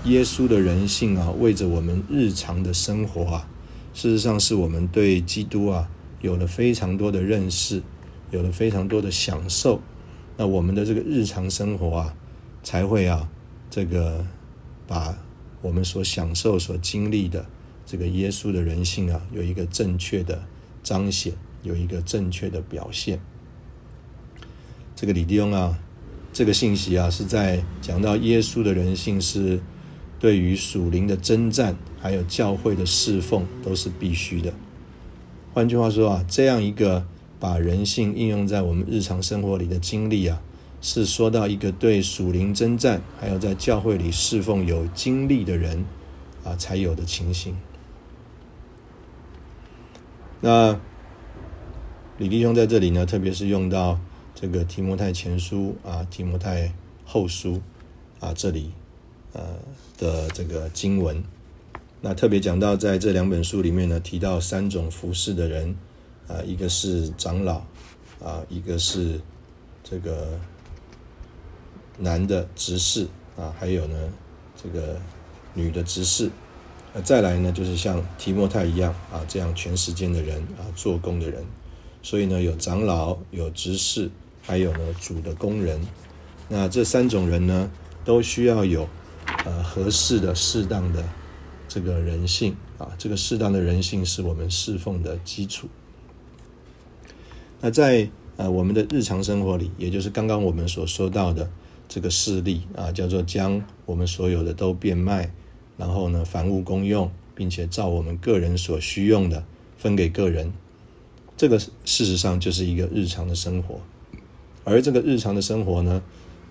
[0.05, 3.47] 耶稣的人性啊，为着我们日常的生活啊，
[3.93, 5.89] 事实上是我们对基督啊。
[6.21, 7.81] 有了非常多的认识，
[8.31, 9.81] 有了非常多的享受，
[10.35, 12.15] 那我们的这个日常生活啊，
[12.63, 13.29] 才会啊，
[13.69, 14.25] 这个
[14.87, 15.17] 把
[15.61, 17.45] 我们所享受、所经历的
[17.85, 20.43] 这个耶稣的人性啊，有一个正确的
[20.83, 23.19] 彰显，有一个正确的表现。
[24.95, 25.77] 这个李弟兄啊，
[26.33, 29.59] 这个信息啊，是在讲到耶稣的人性是
[30.19, 34.51] 对于属灵的征战，还有教会的侍奉，都是必须的。
[35.57, 37.03] 换句话说啊，这样一个
[37.39, 40.39] 把人性应用在我们日常生活里的经历啊，
[40.81, 45.83] 是说到一个对属灵征战，还有在教会里侍奉有经历的人
[46.43, 47.57] 啊才有的情形。
[50.41, 50.79] 那
[52.19, 53.99] 李弟兄在这里呢，特别是用到
[54.35, 56.71] 这个提摩太前书啊、提摩太
[57.03, 57.59] 后书
[58.19, 58.71] 啊这里
[59.33, 59.41] 呃
[59.97, 61.23] 的这个经文。
[62.07, 65.75] 那特别讲到，在这两本书里面呢，提到三种服侍的人，
[66.25, 67.57] 啊，一个是长老，
[68.23, 69.19] 啊，一个是
[69.83, 70.39] 这个
[71.97, 73.97] 男的执事，啊，还有呢
[74.55, 74.97] 这个
[75.53, 76.31] 女的执事，
[76.93, 81.43] 那再来呢就是像提摩太一样，啊，这样全时间的人，啊，做工的人，
[82.01, 84.09] 所以呢有长老，有执事，
[84.43, 85.81] 还有呢主的工人，
[86.47, 87.69] 那这三种人呢
[88.05, 88.87] 都需要有
[89.43, 91.03] 呃合适的、适当的。
[91.67, 95.67] 这个人性啊，这个适当的人性是我们侍奉的基础。
[97.59, 101.49] 那在呃我们的日常生活里，也就是刚刚我们所说到的
[101.87, 105.31] 这个事例啊，叫做将我们所有的都变卖，
[105.75, 109.43] 然后呢，凡物公用，并且照我们个人所需用的
[109.77, 110.53] 分给个人。
[111.35, 113.79] 这个事实上就是一个日常的生活，
[114.63, 116.01] 而这个日常的生活呢，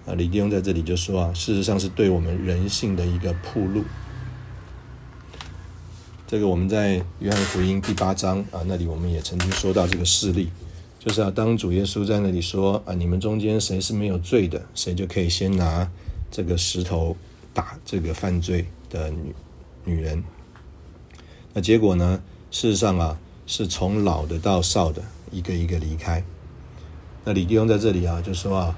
[0.07, 3.83] 啊，李弟兄在这里就说啊，事实上是对我们人性的一个铺路。
[6.27, 10.49] 这个我们在约翰福音第八章啊，那里我们也曾经说到这个事例，
[10.99, 15.89] 就是啊，当主耶稣在那里说啊，你们中间谁是没有罪的，谁就可以先拿
[16.31, 17.17] 这个石头
[17.55, 19.35] 打这个犯罪的女
[19.85, 20.23] 女人。
[21.53, 23.19] 那结果呢，事实上啊。
[23.49, 26.21] 是从老的到少的，一个一个离开。
[27.25, 28.77] 那李弟兄在这里啊，就说啊，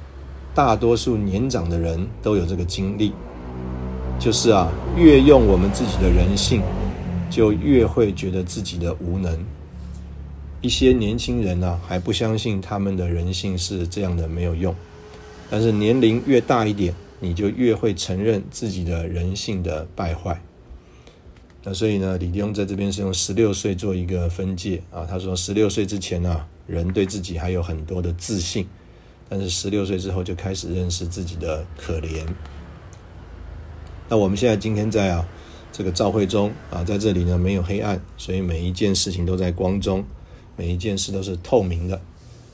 [0.55, 3.15] 大多数年长的人都有这个经历，
[4.19, 6.61] 就是啊，越用我们自己的人性，
[7.31, 9.45] 就越会觉得自己的无能。
[10.61, 14.75] 一些年轻人呢，还不相信他们的人性是这样的没有用，
[15.49, 20.41] 但是年龄越大一点，你就越会承认自己的人性的败坏。
[21.63, 25.07] 那所以呢，李弟兄在这边是用十六岁做一个分界啊。
[25.09, 28.67] 他说，十六岁之前呢，人对自己还有很多的自信，
[29.29, 32.25] 但是十六岁之后就开始认识自己的可怜。
[34.09, 35.29] 那我们现在今天在啊
[35.73, 40.05] 这个照会中啊，在这里呢没有黑暗，所以每一件事情都在光中，
[40.57, 42.01] 每一件事都是透明的。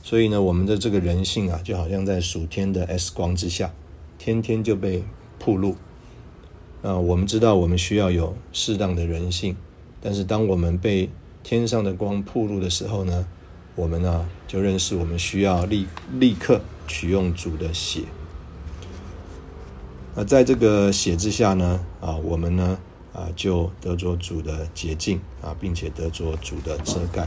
[0.03, 3.73] 所以呢，我们的这个人性啊，就好像在暑天的 S 光之下，
[4.19, 5.03] 天天就被
[5.39, 5.77] 曝露。
[6.83, 9.57] 啊，我们知道我们需要有适当的人性，
[10.03, 11.09] 但是当我们被
[11.43, 13.27] 天上的光铺路的时候呢，
[13.75, 15.87] 我们呢就认识我们需要立
[16.19, 18.03] 立刻取用主的血。
[20.15, 22.79] 那在这个血之下呢，啊，我们呢
[23.15, 27.27] 啊就得着主的洁净啊，并且得着主的遮盖。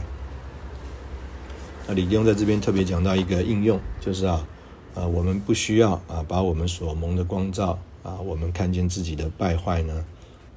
[1.88, 4.46] 那李弟兄在这边特别讲到一个应用，就是啊，
[4.94, 7.76] 啊，我们不需要啊把我们所蒙的光照。
[8.04, 10.04] 啊，我们看见自己的败坏呢，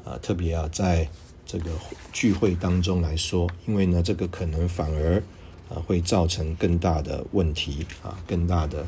[0.05, 1.09] 啊，特别啊，在
[1.45, 1.71] 这个
[2.13, 5.21] 聚会当中来说，因为呢，这个可能反而
[5.67, 8.85] 啊会造成更大的问题啊，更大的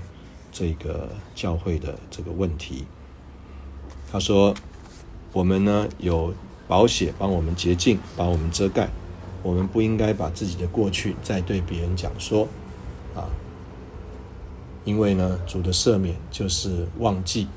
[0.51, 2.85] 这个教会的这个问题。
[4.09, 4.55] 他说，
[5.33, 6.33] 我们呢有
[6.67, 8.89] 保险帮我们洁净，把我们遮盖，
[9.41, 12.47] 我们不应该把自己的过去再对别人讲说
[13.15, 13.27] 啊，
[14.85, 17.47] 因为呢，主的赦免就是忘记。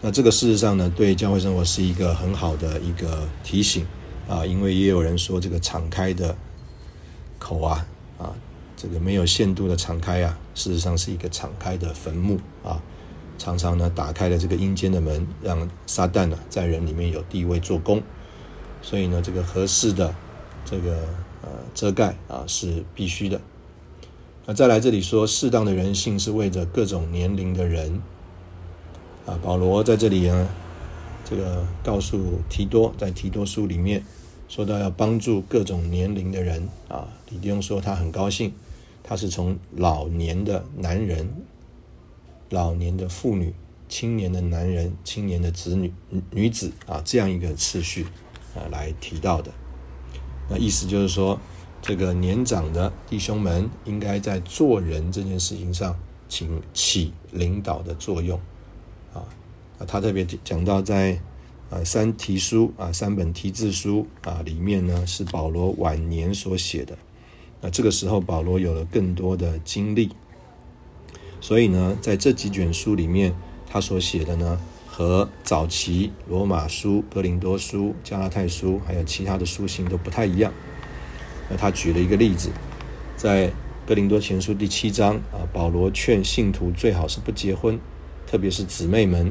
[0.00, 3.86] 那这个事实上呢，对教会生活是一个很好的一个提醒
[4.28, 6.36] 啊，因为也有人说，这个敞开的
[7.38, 7.86] 口啊，
[8.18, 8.34] 啊，
[8.76, 12.82] 这个没有限度的敞开啊，事实上是一个敞开的坟墓啊，
[13.38, 18.02] 常常呢打开了这个阴间的门，让撒旦呢在人里面有地位做工，
[18.82, 20.14] 所以呢，这个合适的
[20.64, 20.96] 这个
[21.42, 23.40] 呃遮盖啊是必须的。
[24.46, 28.02] 那再来这里说，适当的人性是为着各种年龄的人。
[29.26, 30.48] 啊，保罗在这里呢，
[31.24, 34.04] 这个告诉提多，在提多书里面
[34.48, 37.08] 说到要帮助各种年龄的人啊。
[37.30, 38.52] 李弟兄说他很高兴，
[39.02, 41.26] 他是从老年的男人、
[42.54, 43.52] 老年的妇女、
[43.88, 45.92] 青年的男人、青年的子女、
[46.30, 48.06] 女子啊这样一个次序
[48.54, 49.52] 啊来提到的。
[50.48, 51.38] 那意思就是说，
[51.82, 58.40] 这个年长的弟兄们应该在做人这件事情上，请起领导的作用。
[59.12, 59.26] 啊，
[59.86, 61.20] 他特别讲到在
[61.70, 66.96] 啊三提书啊三本提字书啊里面呢是保罗晚年所写的，
[67.60, 70.10] 那这个时候保罗有了更多的经历，
[71.44, 73.34] 所以呢在这几卷书里面
[73.68, 80.50] 他所写的呢和早期罗马书、哥林多书、加拉太书还有其他的书信都不太一样。
[81.50, 82.48] 那他举了一个例子，
[83.14, 83.52] 在
[83.86, 87.78] 哥林多前书第七章啊，保罗劝信徒最好是不结婚。
[88.26, 89.30] 特别是姊妹们，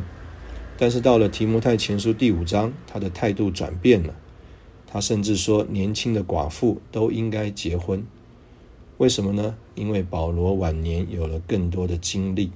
[0.78, 4.14] 但是到了提摩太前书第五章，他的态度转变了。
[4.86, 8.06] 他甚至说，年轻的寡妇都应该结婚。
[8.98, 9.56] 为什么呢？
[9.76, 12.52] 因为保罗晚年有了更多的经历。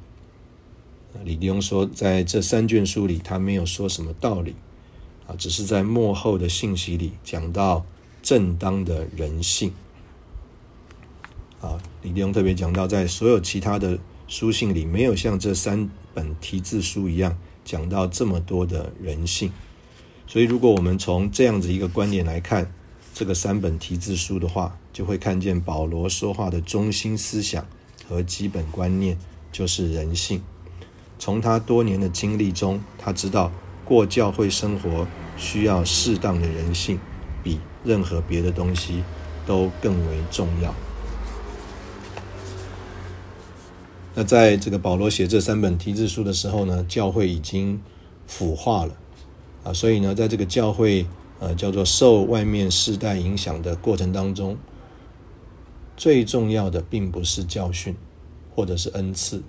[1.23, 4.55] 李弟兄说，在这三卷书里，他没有说什么道理
[5.27, 7.85] 啊，只是在幕后的信息里讲到
[8.21, 9.73] 正当的人性。
[11.59, 13.97] 啊，李弟兄特别讲到，在所有其他的
[14.27, 15.89] 书信里，没有像这三。
[16.13, 19.51] 本题字书一样讲到这么多的人性，
[20.25, 22.73] 所以如果我们从这样子一个观点来看
[23.19, 27.65] 这个三本题字书的话，就会看见保罗说话的中心思想
[28.07, 29.17] 和基本观念
[29.51, 30.43] 就是人性。
[31.17, 33.51] 从他多年的经历中，他知道
[33.83, 36.99] 过教会生活需要适当的人性，
[37.43, 39.03] 比任何别的东西
[39.47, 40.71] 都更为重要。
[44.13, 47.81] 那在这个保罗写这三本题字书的时候呢，教会已经
[48.27, 48.95] 腐化了
[49.63, 51.07] 啊，所以呢，在这个教会
[51.39, 54.57] 呃叫做受外面世代影响的过程当中，
[55.95, 57.95] 最重要的并不是教训
[58.55, 59.43] 或者是恩赐，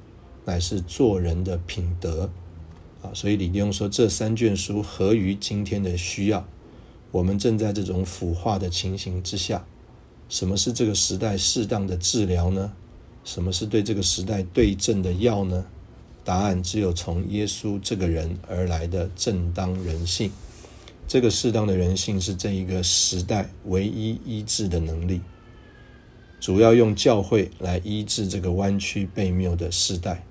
[0.44, 2.30] 乃是做人的品德
[3.02, 3.10] 啊。
[3.14, 6.46] 所以李弟兄说，这三卷书合于今天的需要。
[7.10, 9.64] 我们正在这种腐化的情形之下，
[10.28, 12.72] 什么是这个时代适当的治疗呢？
[13.24, 15.64] 什么是对这个时代对症的药呢？
[16.22, 20.30] 答案只有从耶稣这个人而来的正当人性。
[21.08, 25.22] 这个适当的人性是这一个时代唯一医治的能力。
[26.38, 30.22] 主要用教会来医治这个弯曲悖谬的时代，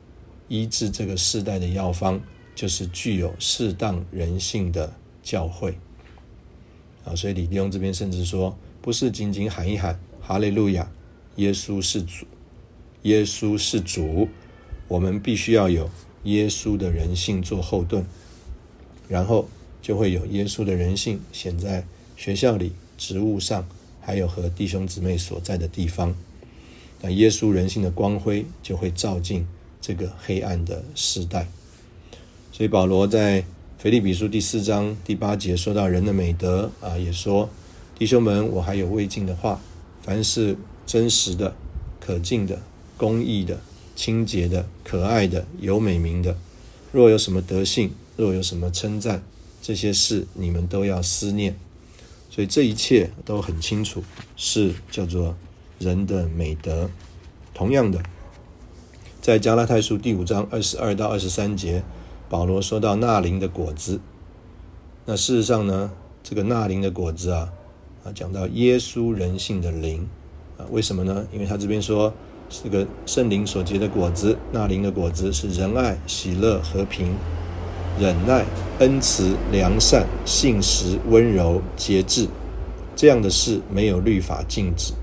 [0.48, 2.22] 医治这个时代的药方
[2.54, 5.76] 就是具有适当人性的教会。
[7.04, 10.90] 啊，所以李弟兄这边甚至说，不是仅仅喊一喊哈利路亚，
[11.38, 12.26] 耶稣是主。
[13.02, 14.28] 耶稣是主，
[14.88, 15.90] 我们必须要有
[16.24, 18.06] 耶稣的人性做后盾，
[19.08, 19.50] 然后
[19.88, 21.86] 就会有耶稣的人性显在
[22.17, 23.65] 学校里、职务上，
[24.02, 26.13] 还有和弟兄姊妹所在的地方。
[27.00, 29.47] 那耶稣人性的光辉就会照进
[29.80, 31.47] 这个黑暗的时代。
[32.52, 33.45] 所以保罗在
[33.80, 37.50] 腓立比书第四章第八节说到人的美德啊，也说
[37.97, 39.62] 弟兄们，我还有未尽的话，
[40.02, 41.56] 凡是真实的、
[42.02, 42.62] 可敬的。
[42.97, 43.62] 公义的、
[43.95, 46.36] 清洁的、可爱的、有美名的，
[46.91, 49.23] 若有什么德性，若有什么称赞，
[49.62, 51.56] 这些事你们都要思念。
[52.30, 54.04] 所以这一切都很清楚，
[54.36, 55.36] 是叫做
[55.80, 56.89] 人的美德。
[57.54, 58.02] 同样的，
[59.22, 61.84] 在加拉太书第五章二十二到二十三节，
[62.30, 64.00] 保罗说到纳灵的果子。
[65.06, 65.91] 那事实上呢，
[66.24, 67.52] 这个纳灵的果子啊，
[68.04, 70.08] 啊讲到耶稣人性的灵
[70.58, 71.28] 啊，为什么呢？
[71.34, 72.13] 因为他这边说。
[72.50, 77.13] 这个圣灵所结的果子，那灵的果子是仁爱、喜乐、和平、
[78.00, 78.46] 忍耐、
[78.80, 82.28] 恩慈、良善、信实、温柔、节制。
[82.96, 84.94] 这样的事没有律法禁止。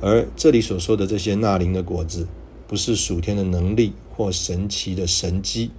[0.00, 2.26] 而这里所说的这些纳灵的果子，
[2.66, 5.70] 不是属天的能力或神奇的神机，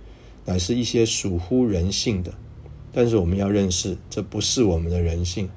[0.45, 2.33] 乃是一些属乎人性的。
[2.91, 5.49] 但是我们要认识，这不是我们的人性，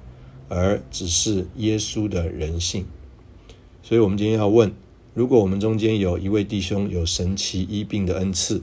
[0.49, 2.85] 而只是耶稣的人性。
[3.83, 4.73] 所以，我们今天要问。
[5.15, 8.63] 如果我们中间有一位弟兄有神奇医病的恩赐，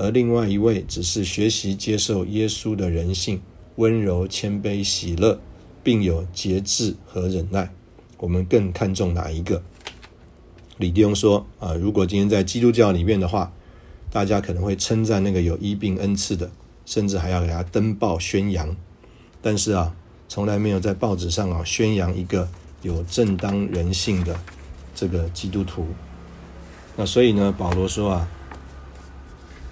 [0.00, 3.38] 而另外一位只是学习接受耶稣的人性，
[3.76, 5.38] 温柔、谦卑、喜乐，
[5.82, 7.68] 并有节制和忍耐，
[8.16, 9.62] 我们更看重哪一个？
[10.78, 13.52] 李弟兄说：啊，如果今天在基督教里面的话，
[14.10, 16.50] 大家可能会称赞那个有医病恩赐的，
[16.86, 18.74] 甚至还要给他登报宣扬。
[19.42, 19.94] 但是啊，
[20.30, 22.48] 从来没有在报纸上啊宣扬一个
[22.80, 24.40] 有正当人性的。
[24.94, 25.86] 这个基督徒，
[26.96, 28.28] 那所以呢，保罗说啊，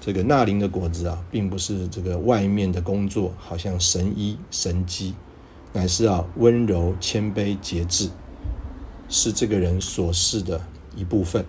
[0.00, 5.14] 这个纳林的果子啊，并不是这个外面的工作，好像神医神机，
[5.72, 8.08] 乃是啊温柔谦卑节制，
[9.08, 10.60] 是这个人所示的
[10.96, 11.44] 一部分。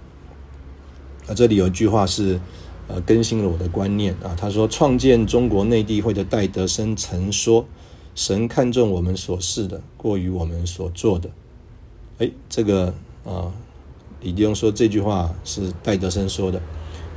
[1.27, 2.39] 啊，这里有一句话是
[2.88, 7.65] 呃更新了我的观念啊，他说创建中国内地会的戴德生曾说，
[8.15, 11.29] 神看重我们所示的，过于我们所做的。
[12.17, 13.51] 哎，这个啊。
[14.21, 16.62] 李弟兄说这句话是戴德生说的，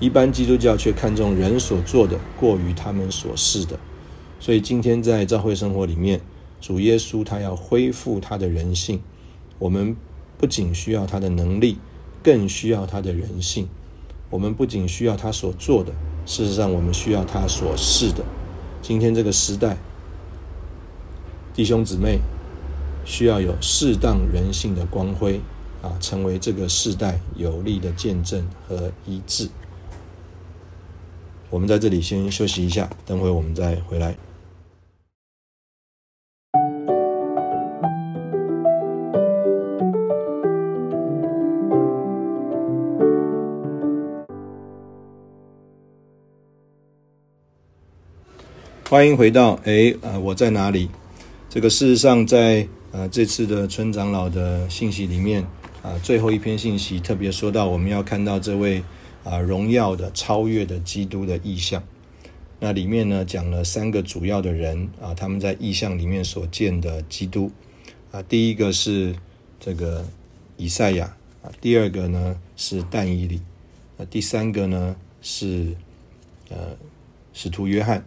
[0.03, 3.79] 一般基督教却看重人所做的过于他们所示的，
[4.41, 6.21] 所以今天在教会生活里面，
[6.61, 9.01] 主耶稣他要恢复他的人性，
[9.61, 9.95] 我们
[10.37, 11.79] 不仅需要他的能力，
[12.21, 13.69] 更需要他的人性。
[14.29, 15.93] 我们不仅需要他所做的，
[16.27, 18.25] 事实上我们需要他所示的。
[18.83, 19.77] 今天这个时代，
[21.55, 22.19] 弟兄姊妹
[23.05, 25.41] 需要有适当人性的光辉。
[25.81, 29.49] 啊，成为这个世代有力的见证和医治。
[31.53, 34.17] 我们在这里先休息一下，等会我们再回来。
[48.88, 50.88] 欢迎回到哎，呃，我在哪里？
[51.50, 55.46] 这个事实上，在呃这次的村长老的信息里面。
[55.83, 58.83] 啊，最后一篇信息特别说到，我们要看到这位
[59.25, 61.83] 啊荣耀的、超越的基督的意象。
[62.60, 67.50] 那里面呢讲了三个主要的人啊，他们在意象里面所见的基督
[68.10, 69.14] 啊，第一个是
[69.58, 70.06] 这个
[70.56, 73.40] 以赛亚啊，第二个呢是但以里，
[73.98, 75.75] 啊，第三个呢是
[76.48, 76.77] 呃
[77.33, 78.04] 使徒约翰。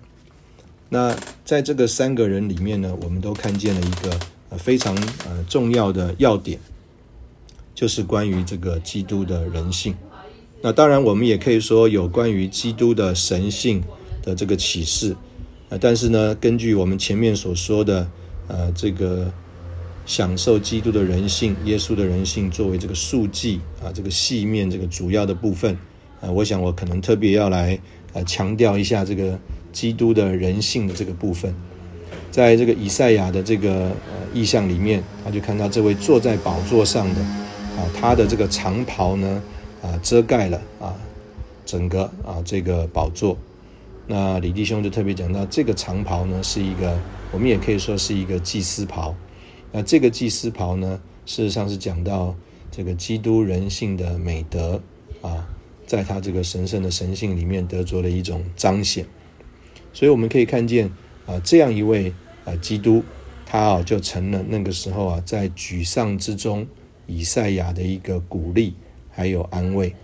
[0.87, 4.95] 那在这个三个人里面呢，我们都看见了一个呃非常
[5.27, 6.59] 呃重要的要点。
[7.73, 9.93] 就是关于这个基督的人性。
[10.65, 13.83] 那当然，我们也可以说有关于基督的神性
[14.23, 15.15] 的这个启示
[15.69, 15.77] 啊。
[15.79, 18.09] 但是呢，根据我们前面所说的，
[18.47, 19.31] 呃，这个
[20.07, 25.77] 享受基督的人性、耶稣的人性作为这个数据啊，这个细面这个主要的部分
[26.19, 27.79] 啊，我想我可能特别要来
[28.13, 29.39] 呃强调一下这个
[29.71, 31.53] 基督的人性的这个部分。
[32.31, 33.93] 在这个以赛亚的这个呃
[34.33, 39.43] 意象里面，他就看到这位坐在宝座上的啊，他的这个长袍呢。
[39.85, 40.95] 啊，遮盖了啊，
[41.63, 43.37] 整个啊这个宝座。
[44.07, 46.99] 那李弟兄就特别讲到，这个长袍呢是一个，
[47.31, 49.15] 我们也可以说是一个祭司袍。
[49.71, 52.35] 那这个祭司袍呢，事实上是讲到
[52.71, 54.81] 这个基督人性的美德
[55.21, 55.47] 啊，
[55.85, 59.05] 在他这个神圣的神性里面得着了一种彰显。
[59.93, 60.89] 所以我们可以看见
[61.27, 62.11] 啊，这样一位
[62.43, 63.03] 啊基督，
[63.45, 66.65] 他啊就成了那个时候啊在沮丧之中
[67.05, 68.73] 以赛亚的一个鼓励。
[69.15, 69.95] 还有安慰，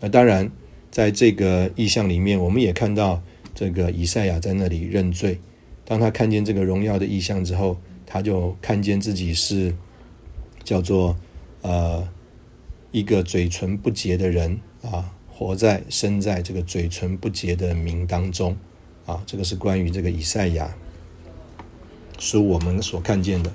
[0.00, 0.50] 那当然，
[0.90, 3.22] 在这个意象里面，我们也看到
[3.54, 5.38] 这个以赛亚在那里认罪。
[5.84, 7.76] 当他看见这个荣耀的意象之后，
[8.06, 9.74] 他就看见自己是
[10.64, 11.14] 叫做
[11.60, 12.08] 呃
[12.92, 18.56] 一个嘴唇不洁的人啊，活在生在这个嘴唇不洁的名当中
[19.04, 19.22] 啊。
[19.26, 20.74] 这个是关于这个以赛亚
[22.18, 23.52] 书我们所看见的。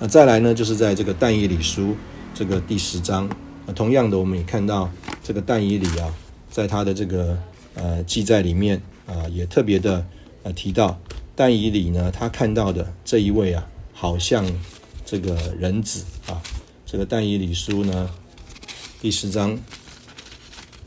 [0.00, 1.94] 那再来呢，就是在这个但以理书
[2.34, 3.30] 这个第十章。
[3.74, 4.90] 同样的，我们也看到
[5.22, 6.12] 这个但以理啊，
[6.50, 7.38] 在他的这个
[7.74, 10.04] 呃记载里面啊，也特别的
[10.42, 10.98] 呃提到
[11.36, 14.44] 但以理呢，他看到的这一位啊，好像
[15.06, 16.42] 这个人子啊，
[16.84, 18.10] 这个但以理书呢
[19.00, 19.58] 第十章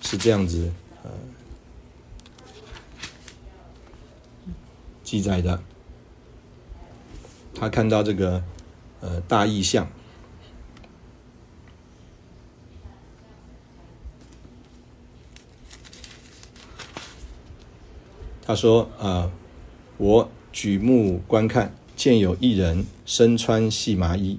[0.02, 0.72] 是这样子
[1.04, 1.10] 呃
[5.04, 5.62] 记载的，
[7.56, 8.44] 他看到这个
[9.00, 9.88] 呃大意象。
[18.48, 19.32] 他说：“啊，
[19.98, 24.38] 我举目观看，见有一人身穿细麻衣，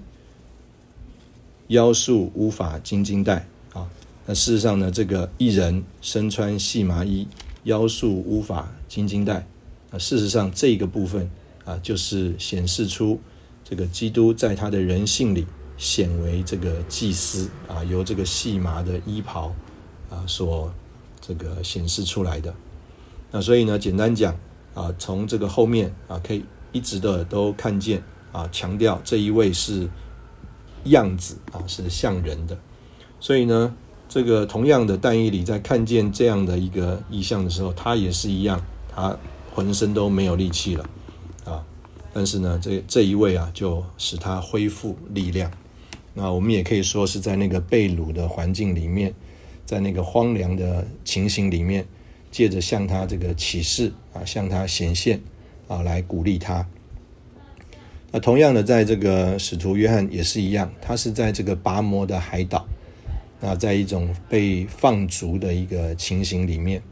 [1.66, 3.48] 腰束乌发金金带。
[3.72, 3.90] 啊，
[4.24, 7.26] 那事实上呢，这个一人身穿细麻衣，
[7.64, 9.44] 腰束乌发金金带。
[9.90, 11.28] 啊，事实上这个部分
[11.64, 13.18] 啊，就是显示出
[13.64, 15.44] 这个基督在他的人性里
[15.76, 19.52] 显为这个祭司啊，由这个细麻的衣袍
[20.08, 20.72] 啊所
[21.20, 22.54] 这个显示出来的。”
[23.36, 24.34] 那所以呢，简单讲
[24.72, 29.86] 啊，从这个后面啊，可以一直的都看见啊，强调这一位是
[30.84, 32.56] 样子啊，是像人的。
[33.20, 33.76] 所以呢，
[34.08, 38.58] 这个同样的但以里在看见这样的一个意象的时候，他也是一样，
[38.88, 39.14] 他
[39.54, 40.88] 浑身都没有力气了
[41.44, 41.62] 啊。
[42.14, 45.50] 但是呢，这这一位啊，就使他恢复力量。
[46.14, 49.12] 那我们也可以说是在那个被掳的环境里面，
[49.66, 51.86] 在那个荒凉的情形里面。
[52.36, 55.18] 借着向他这个启示啊，向他显现
[55.68, 56.66] 啊，来鼓励他。
[58.10, 62.68] 那同样的，在这个使徒约翰也是一样，他是在这个拔摩的海岛，
[63.40, 66.82] 那在一种被放逐的一个情形里面，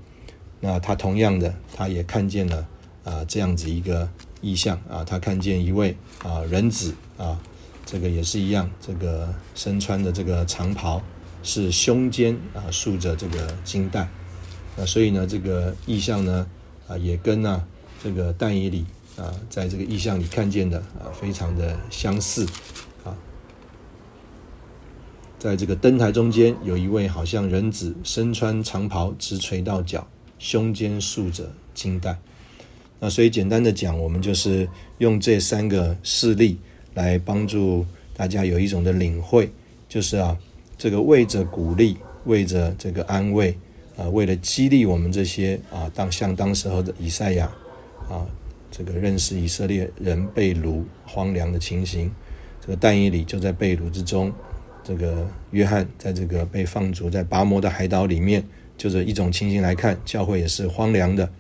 [0.61, 2.66] 那他同样的，他也看见了
[3.05, 4.09] 啊这样子一个
[4.40, 7.38] 意象啊，他看见一位啊人子啊，
[7.84, 11.03] 这个也是一样，这个身穿的这个长袍
[11.42, 14.09] 是胸间啊束着这个金带。
[14.76, 16.46] 那所以呢，这个意象呢，
[16.88, 17.64] 啊，也跟呢
[18.02, 18.84] 这个但以里
[19.16, 22.44] 啊，在这个意象里看见的啊，非常的相似
[23.04, 23.16] 啊。
[25.38, 30.06] 在这个灯台中间，有一位好像人子，身穿长袍，直垂到脚，
[30.38, 32.18] 胸间束着金带。
[32.98, 34.68] 那所以简单的讲，我们就是
[34.98, 36.58] 用这三个事例
[36.94, 39.52] 来帮助大家有一种的领会，
[39.88, 40.36] 就是啊，
[40.76, 43.56] 这个为着鼓励，为着这个安慰。
[43.97, 47.47] 啊，为了激励我们这些啊，当像当时候的以赛亚
[48.09, 48.26] 啊，
[48.70, 52.11] 这个认识以色列人被掳荒凉的情形，
[52.61, 54.32] 这个但以理就在被掳之中，
[54.82, 58.45] 这个约翰在这个被放逐在拔摩的海岛里面，
[58.76, 61.30] 就这一种情形来看，教会也是荒凉的。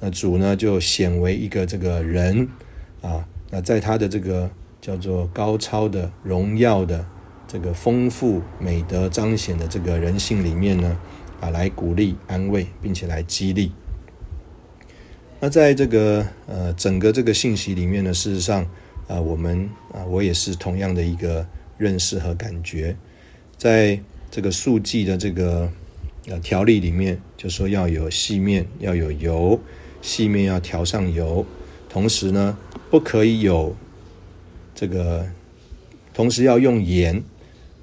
[0.00, 2.48] 那主呢，就显为一个这个人
[3.02, 7.06] 啊，那在他的这个叫做高超的荣耀的
[7.46, 10.98] 这个丰富美德彰显的这个人性里面呢。
[11.44, 13.70] 啊，来鼓励、安慰，并且来激励。
[15.40, 18.66] 那在这个呃整个这个信息里面呢，事实上
[19.06, 22.96] 啊，我们啊，我也是同样的一个认识和感觉。
[23.58, 25.70] 在这个素记的这个
[26.28, 29.60] 呃条例里面，就说要有细面，要有油，
[30.00, 31.44] 细面要调上油，
[31.90, 32.56] 同时呢，
[32.90, 33.76] 不可以有
[34.74, 35.26] 这个，
[36.14, 37.22] 同时要用盐。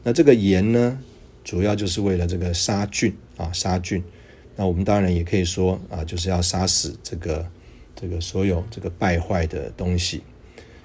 [0.01, 0.97] 那这个盐呢？
[1.43, 4.03] 主要就是为了这个杀菌啊，杀菌。
[4.55, 7.49] 那我们当然也可以说啊，就是要杀死这个
[7.95, 10.21] 这个所有这个败坏的东西。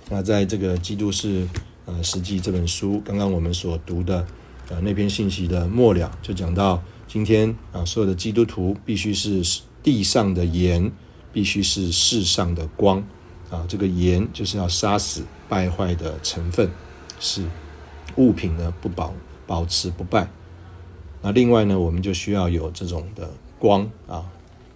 [0.08, 1.46] 那在这个《基督是
[1.84, 4.24] 呃实际》这本书，刚刚我们所读的
[4.70, 9.42] 呃那篇信息的末了，就讲到今天啊，所有的基督徒必须是
[9.82, 10.90] 地上的盐，
[11.32, 13.04] 必须是世上的光
[13.50, 13.66] 啊。
[13.68, 16.70] 这个盐就是要杀死败坏的成分，
[17.18, 17.44] 是
[18.14, 19.12] 物品呢不保
[19.44, 20.28] 保持不败。
[21.22, 24.24] 那另外呢，我们就需要有这种的光啊，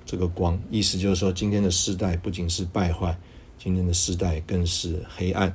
[0.04, 3.18] 这个光意思就是说，今天的时代不仅是败坏。
[3.62, 5.54] 今天的时代更是黑暗，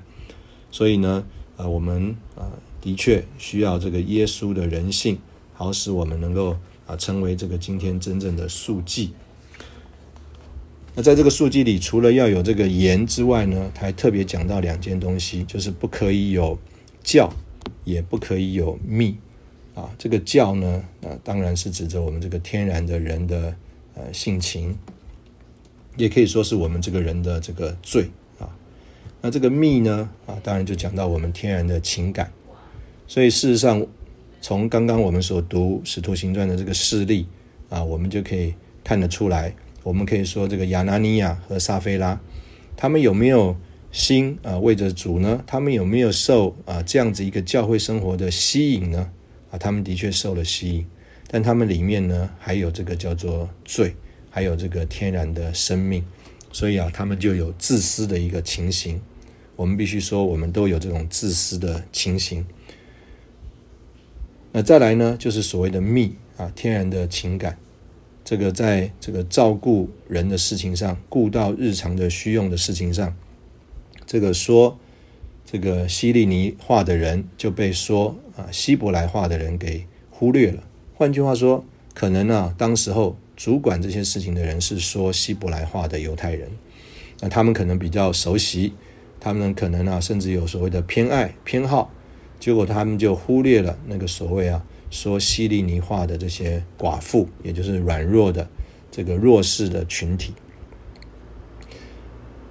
[0.70, 1.26] 所以呢，
[1.58, 5.18] 呃，我们啊的确需要这个耶稣的人性，
[5.54, 6.56] 好使我们能够
[6.86, 9.12] 啊成为这个今天真正的素祭。
[10.94, 16.60] 那在这个素祭里，除了要有这个盐之外呢，他还特别讲到两件东西，就是不可以有
[17.04, 17.28] 酵，
[17.86, 19.18] 也不可以有蜜。
[19.76, 23.56] 啊，这个教呢，啊当然是指着我们这个天然的人的
[23.94, 24.76] 呃性情。
[25.98, 28.54] 也可以说是我们这个人的这个罪啊。
[29.22, 32.30] 那这个密呢啊，当然就讲到我们天然的情感。
[33.08, 33.88] 所以事实上，
[34.42, 37.28] 从刚刚我们所读《使徒行传》的这个事例
[37.70, 38.54] 啊，我们就可以
[38.84, 39.56] 看得出来。
[39.84, 42.20] 我们可以说，这个亚拿尼亚和撒菲拉，
[42.76, 43.56] 他们有没有
[43.92, 45.42] 心啊为着主呢？
[45.48, 49.10] 他们有没有受啊这样子一个教会生活的吸引呢？
[49.58, 50.86] 他们的确受了吸引，
[51.28, 53.96] 但他们里面呢还有这个叫做罪。
[54.36, 56.04] 还有这个天然的生命，
[56.52, 59.00] 所以啊，他们就有自私的一个情形。
[59.56, 62.46] 我们必须说，我们都有这种自私的情形。
[64.52, 67.58] 那再来呢，就是所谓的密啊，天然的情感。
[68.26, 73.16] 这个在这个照顾人的事情上，顾到日常的需用的事情上，
[74.06, 74.78] 这个说
[75.56, 80.62] 这个希利尼话的人就被说啊希伯来话的人给忽略了。
[80.94, 83.16] 换句话说，可能啊，当时候。
[83.38, 86.50] 主管这些事情的人是说希伯来话的犹太人，
[87.20, 88.72] 那他们可能比较熟悉，
[89.20, 91.92] 他们可能啊甚至有所谓的偏爱偏好，
[92.40, 98.48] 结果他们就忽略了那个所谓啊说希利尼话的这些寡妇，也就是软弱的
[98.90, 100.34] 这个弱势的群体。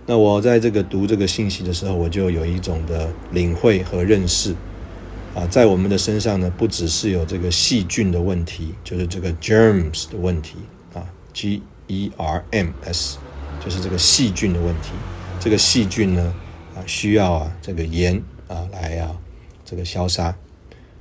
[0.06, 4.54] 那我在这个读这个信息的时候，我就有一种的领会和认识。
[5.34, 10.58] 啊，在我们的身上呢，不只是有这个细菌的问题，就是这个 germs 的问题
[10.92, 13.18] 啊，G E R M S，
[13.64, 14.90] 就是这个细菌的问题。
[15.40, 16.32] 这个细菌呢，
[16.76, 19.16] 啊，需要啊这个盐啊来啊
[19.64, 20.36] 这个消杀。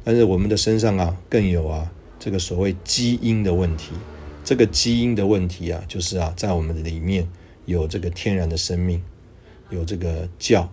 [0.03, 3.91] 但是我们的身上啊，更有啊这个所谓基因的问题。
[4.43, 7.27] 这个基因的问题啊，就是啊在我们的里面
[7.65, 9.01] 有这个天然的生命，
[9.69, 10.69] 有这个教，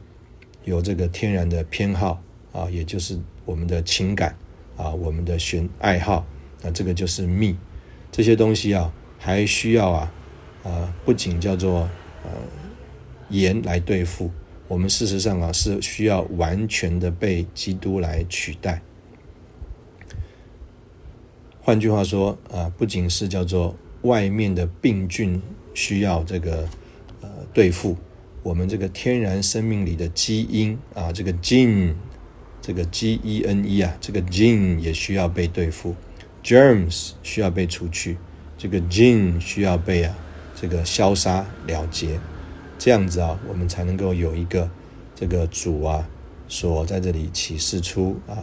[0.64, 2.22] 有这个天然的偏好
[2.52, 3.18] 啊，也就是。
[3.46, 4.36] 我们的情感
[4.76, 6.24] 啊，我们的选爱好，
[6.62, 7.56] 那这个就是密，
[8.12, 10.12] 这些东西啊，还需要啊，
[10.62, 11.88] 啊，不仅叫做
[12.22, 12.30] 呃
[13.30, 14.30] 盐来对付，
[14.68, 18.80] 我们事实上啊是需要完全的被基督来取代。
[21.60, 25.42] 换句话说啊，不仅是叫做外面的病菌
[25.74, 26.68] 需要这个
[27.52, 27.96] 对付，
[28.42, 31.94] 我们这个天然生命里的基因啊，这个 gene。
[32.62, 35.96] 这个 G E N E 啊，这个 gene 也需要被对付
[36.44, 38.18] ，germs 需要被除去，
[38.58, 40.14] 这个 gene 需要被啊
[40.54, 42.20] 这个消杀了结，
[42.78, 44.70] 这样子啊，我们才能够有一个
[45.16, 46.06] 这个主啊
[46.48, 48.36] 所在这里启示出啊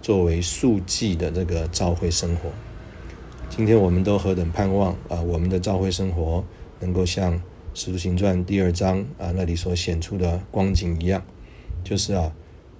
[0.00, 2.50] 作为速记的这个召会生活。
[3.50, 6.42] 今天我们都何等盼望啊，我们的召会生活
[6.80, 7.34] 能够像
[7.74, 11.22] 《使徒行传》第二章啊那里所显出的光景一样，
[11.84, 12.32] 就是啊。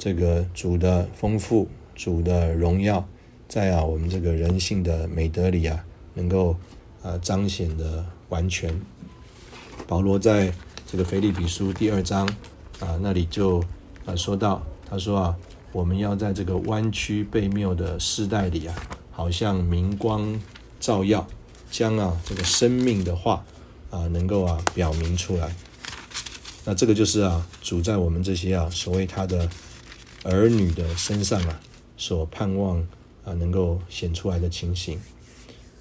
[0.02, 3.06] 这个主的丰富，主的荣耀，
[3.46, 5.84] 在啊我们这个人性的美德里啊，
[6.14, 6.56] 能够
[7.02, 8.74] 啊彰显的完全。
[9.86, 10.50] 保罗在
[10.86, 12.26] 这个腓立比书第二章
[12.78, 13.62] 啊那里就
[14.06, 15.36] 啊说到，他说啊，
[15.72, 18.74] 我们要在这个弯曲背谬的世代里啊，
[19.10, 20.40] 好像明光
[20.80, 21.26] 照耀，
[21.70, 23.44] 将啊这个生命的话
[23.90, 25.54] 啊能够啊表明出来。
[26.64, 29.48] 那这个就是啊主在我们这些啊所谓他的。
[30.22, 31.58] 儿女的身上啊，
[31.96, 32.86] 所盼望
[33.24, 35.00] 啊能够显出来的情形。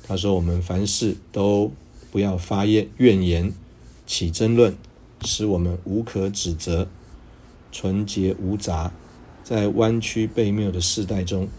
[0.08, 1.74] 他说：“我们凡事都
[2.10, 3.52] 不要发怨怨言，
[4.08, 4.78] 起争论，
[5.26, 6.88] 使我们无可指责，
[7.70, 8.94] 纯洁无杂，
[9.44, 11.50] 在弯曲背谬的世代中，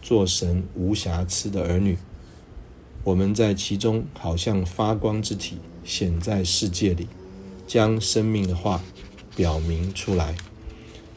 [0.00, 1.98] 做神无瑕疵的儿女。
[3.02, 7.08] 我们在其中好像发光之体，显在世界里，
[7.66, 8.82] 将生命的话
[9.34, 10.36] 表明出来。”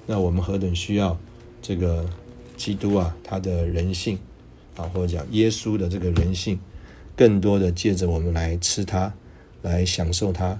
[0.07, 1.19] 那我们何等需要
[1.61, 2.09] 这个
[2.55, 4.17] 基督啊，他的人性
[4.77, 6.57] 啊，或者讲耶稣的这个人性，
[7.17, 9.13] 更多的借着我们来吃它，
[9.61, 10.59] 来享受它，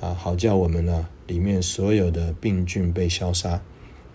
[0.00, 3.60] 啊，好叫我们呢里面所有的病菌被消杀，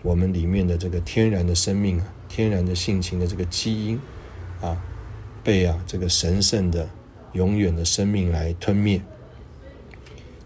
[0.02, 4.00] 我们里面的这个天然的生命啊，天然的性情的这个基因
[4.62, 4.82] 啊，
[5.44, 6.88] 被啊这个神圣的
[7.34, 9.00] 永远的生命来吞灭。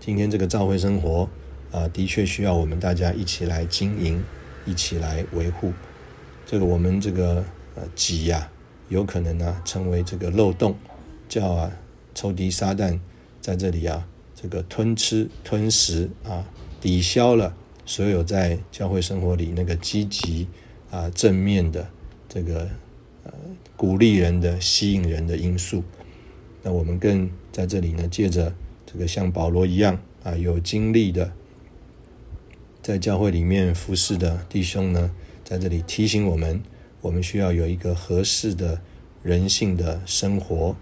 [0.00, 1.28] 今天这个教会生活
[1.70, 4.24] 啊，的确需要我们大家一起来经营，
[4.64, 5.74] 一起来维护。
[6.46, 7.44] 这个我们这个
[7.74, 8.50] 呃己呀，
[8.88, 10.74] 有可能呢成为这个漏洞，
[11.28, 11.70] 叫啊
[12.14, 12.98] 仇敌撒旦
[13.42, 16.48] 在这里啊这个吞吃吞食啊，
[16.80, 20.48] 抵消了所有在教会生活里那个积极
[20.90, 21.86] 啊正面的
[22.26, 22.66] 这个
[23.24, 23.32] 呃
[23.76, 25.84] 鼓励人的吸引人的因素。
[26.62, 28.52] 那我们更在这里呢，借着
[28.92, 31.32] 这个像保罗一样啊有经历的，
[32.82, 35.10] 在教会里面服侍的弟兄呢。
[35.44, 36.62] 在这里提醒我们，
[37.00, 38.80] 我们需要有一个合适的
[39.20, 40.76] 人性的生活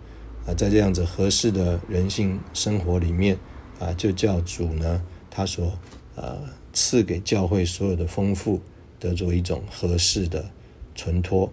[0.46, 3.38] 啊，在这样子合适的人性生活里面
[3.78, 5.78] 啊，就教主呢，他所
[6.16, 6.38] 呃
[6.74, 8.60] 赐给教会所有的丰富，
[9.00, 10.50] 得做一种合适的
[10.94, 11.50] 存托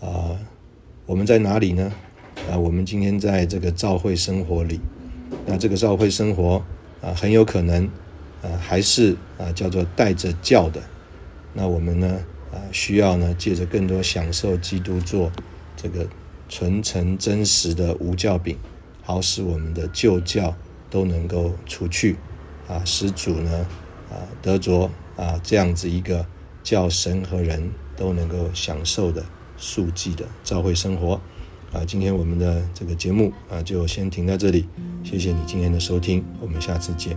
[0.00, 0.38] 啊。
[1.06, 1.90] 我们在哪里呢？
[2.50, 4.80] 啊，我们今天在这个教会生活里，
[5.46, 6.62] 那这个教会生活
[7.00, 7.84] 啊，很有可能
[8.42, 10.80] 啊，还是啊叫做带着教的。
[11.52, 12.20] 那我们呢？
[12.52, 15.32] 啊，需要呢，借着更多享受基督做
[15.76, 16.06] 这个
[16.48, 18.56] 纯诚真实的无教饼，
[19.02, 20.54] 好使我们的旧教
[20.88, 22.14] 都能够除去，
[22.68, 23.66] 啊，使主呢，
[24.08, 26.24] 啊，得着啊这样子一个
[26.62, 29.24] 叫神和人都能够享受的
[29.56, 31.20] 素祭的教会生活。
[31.74, 34.66] 啊今天我们的这个节目啊就先停在这里。
[35.02, 37.14] 谢谢你今天的收听我们下次见。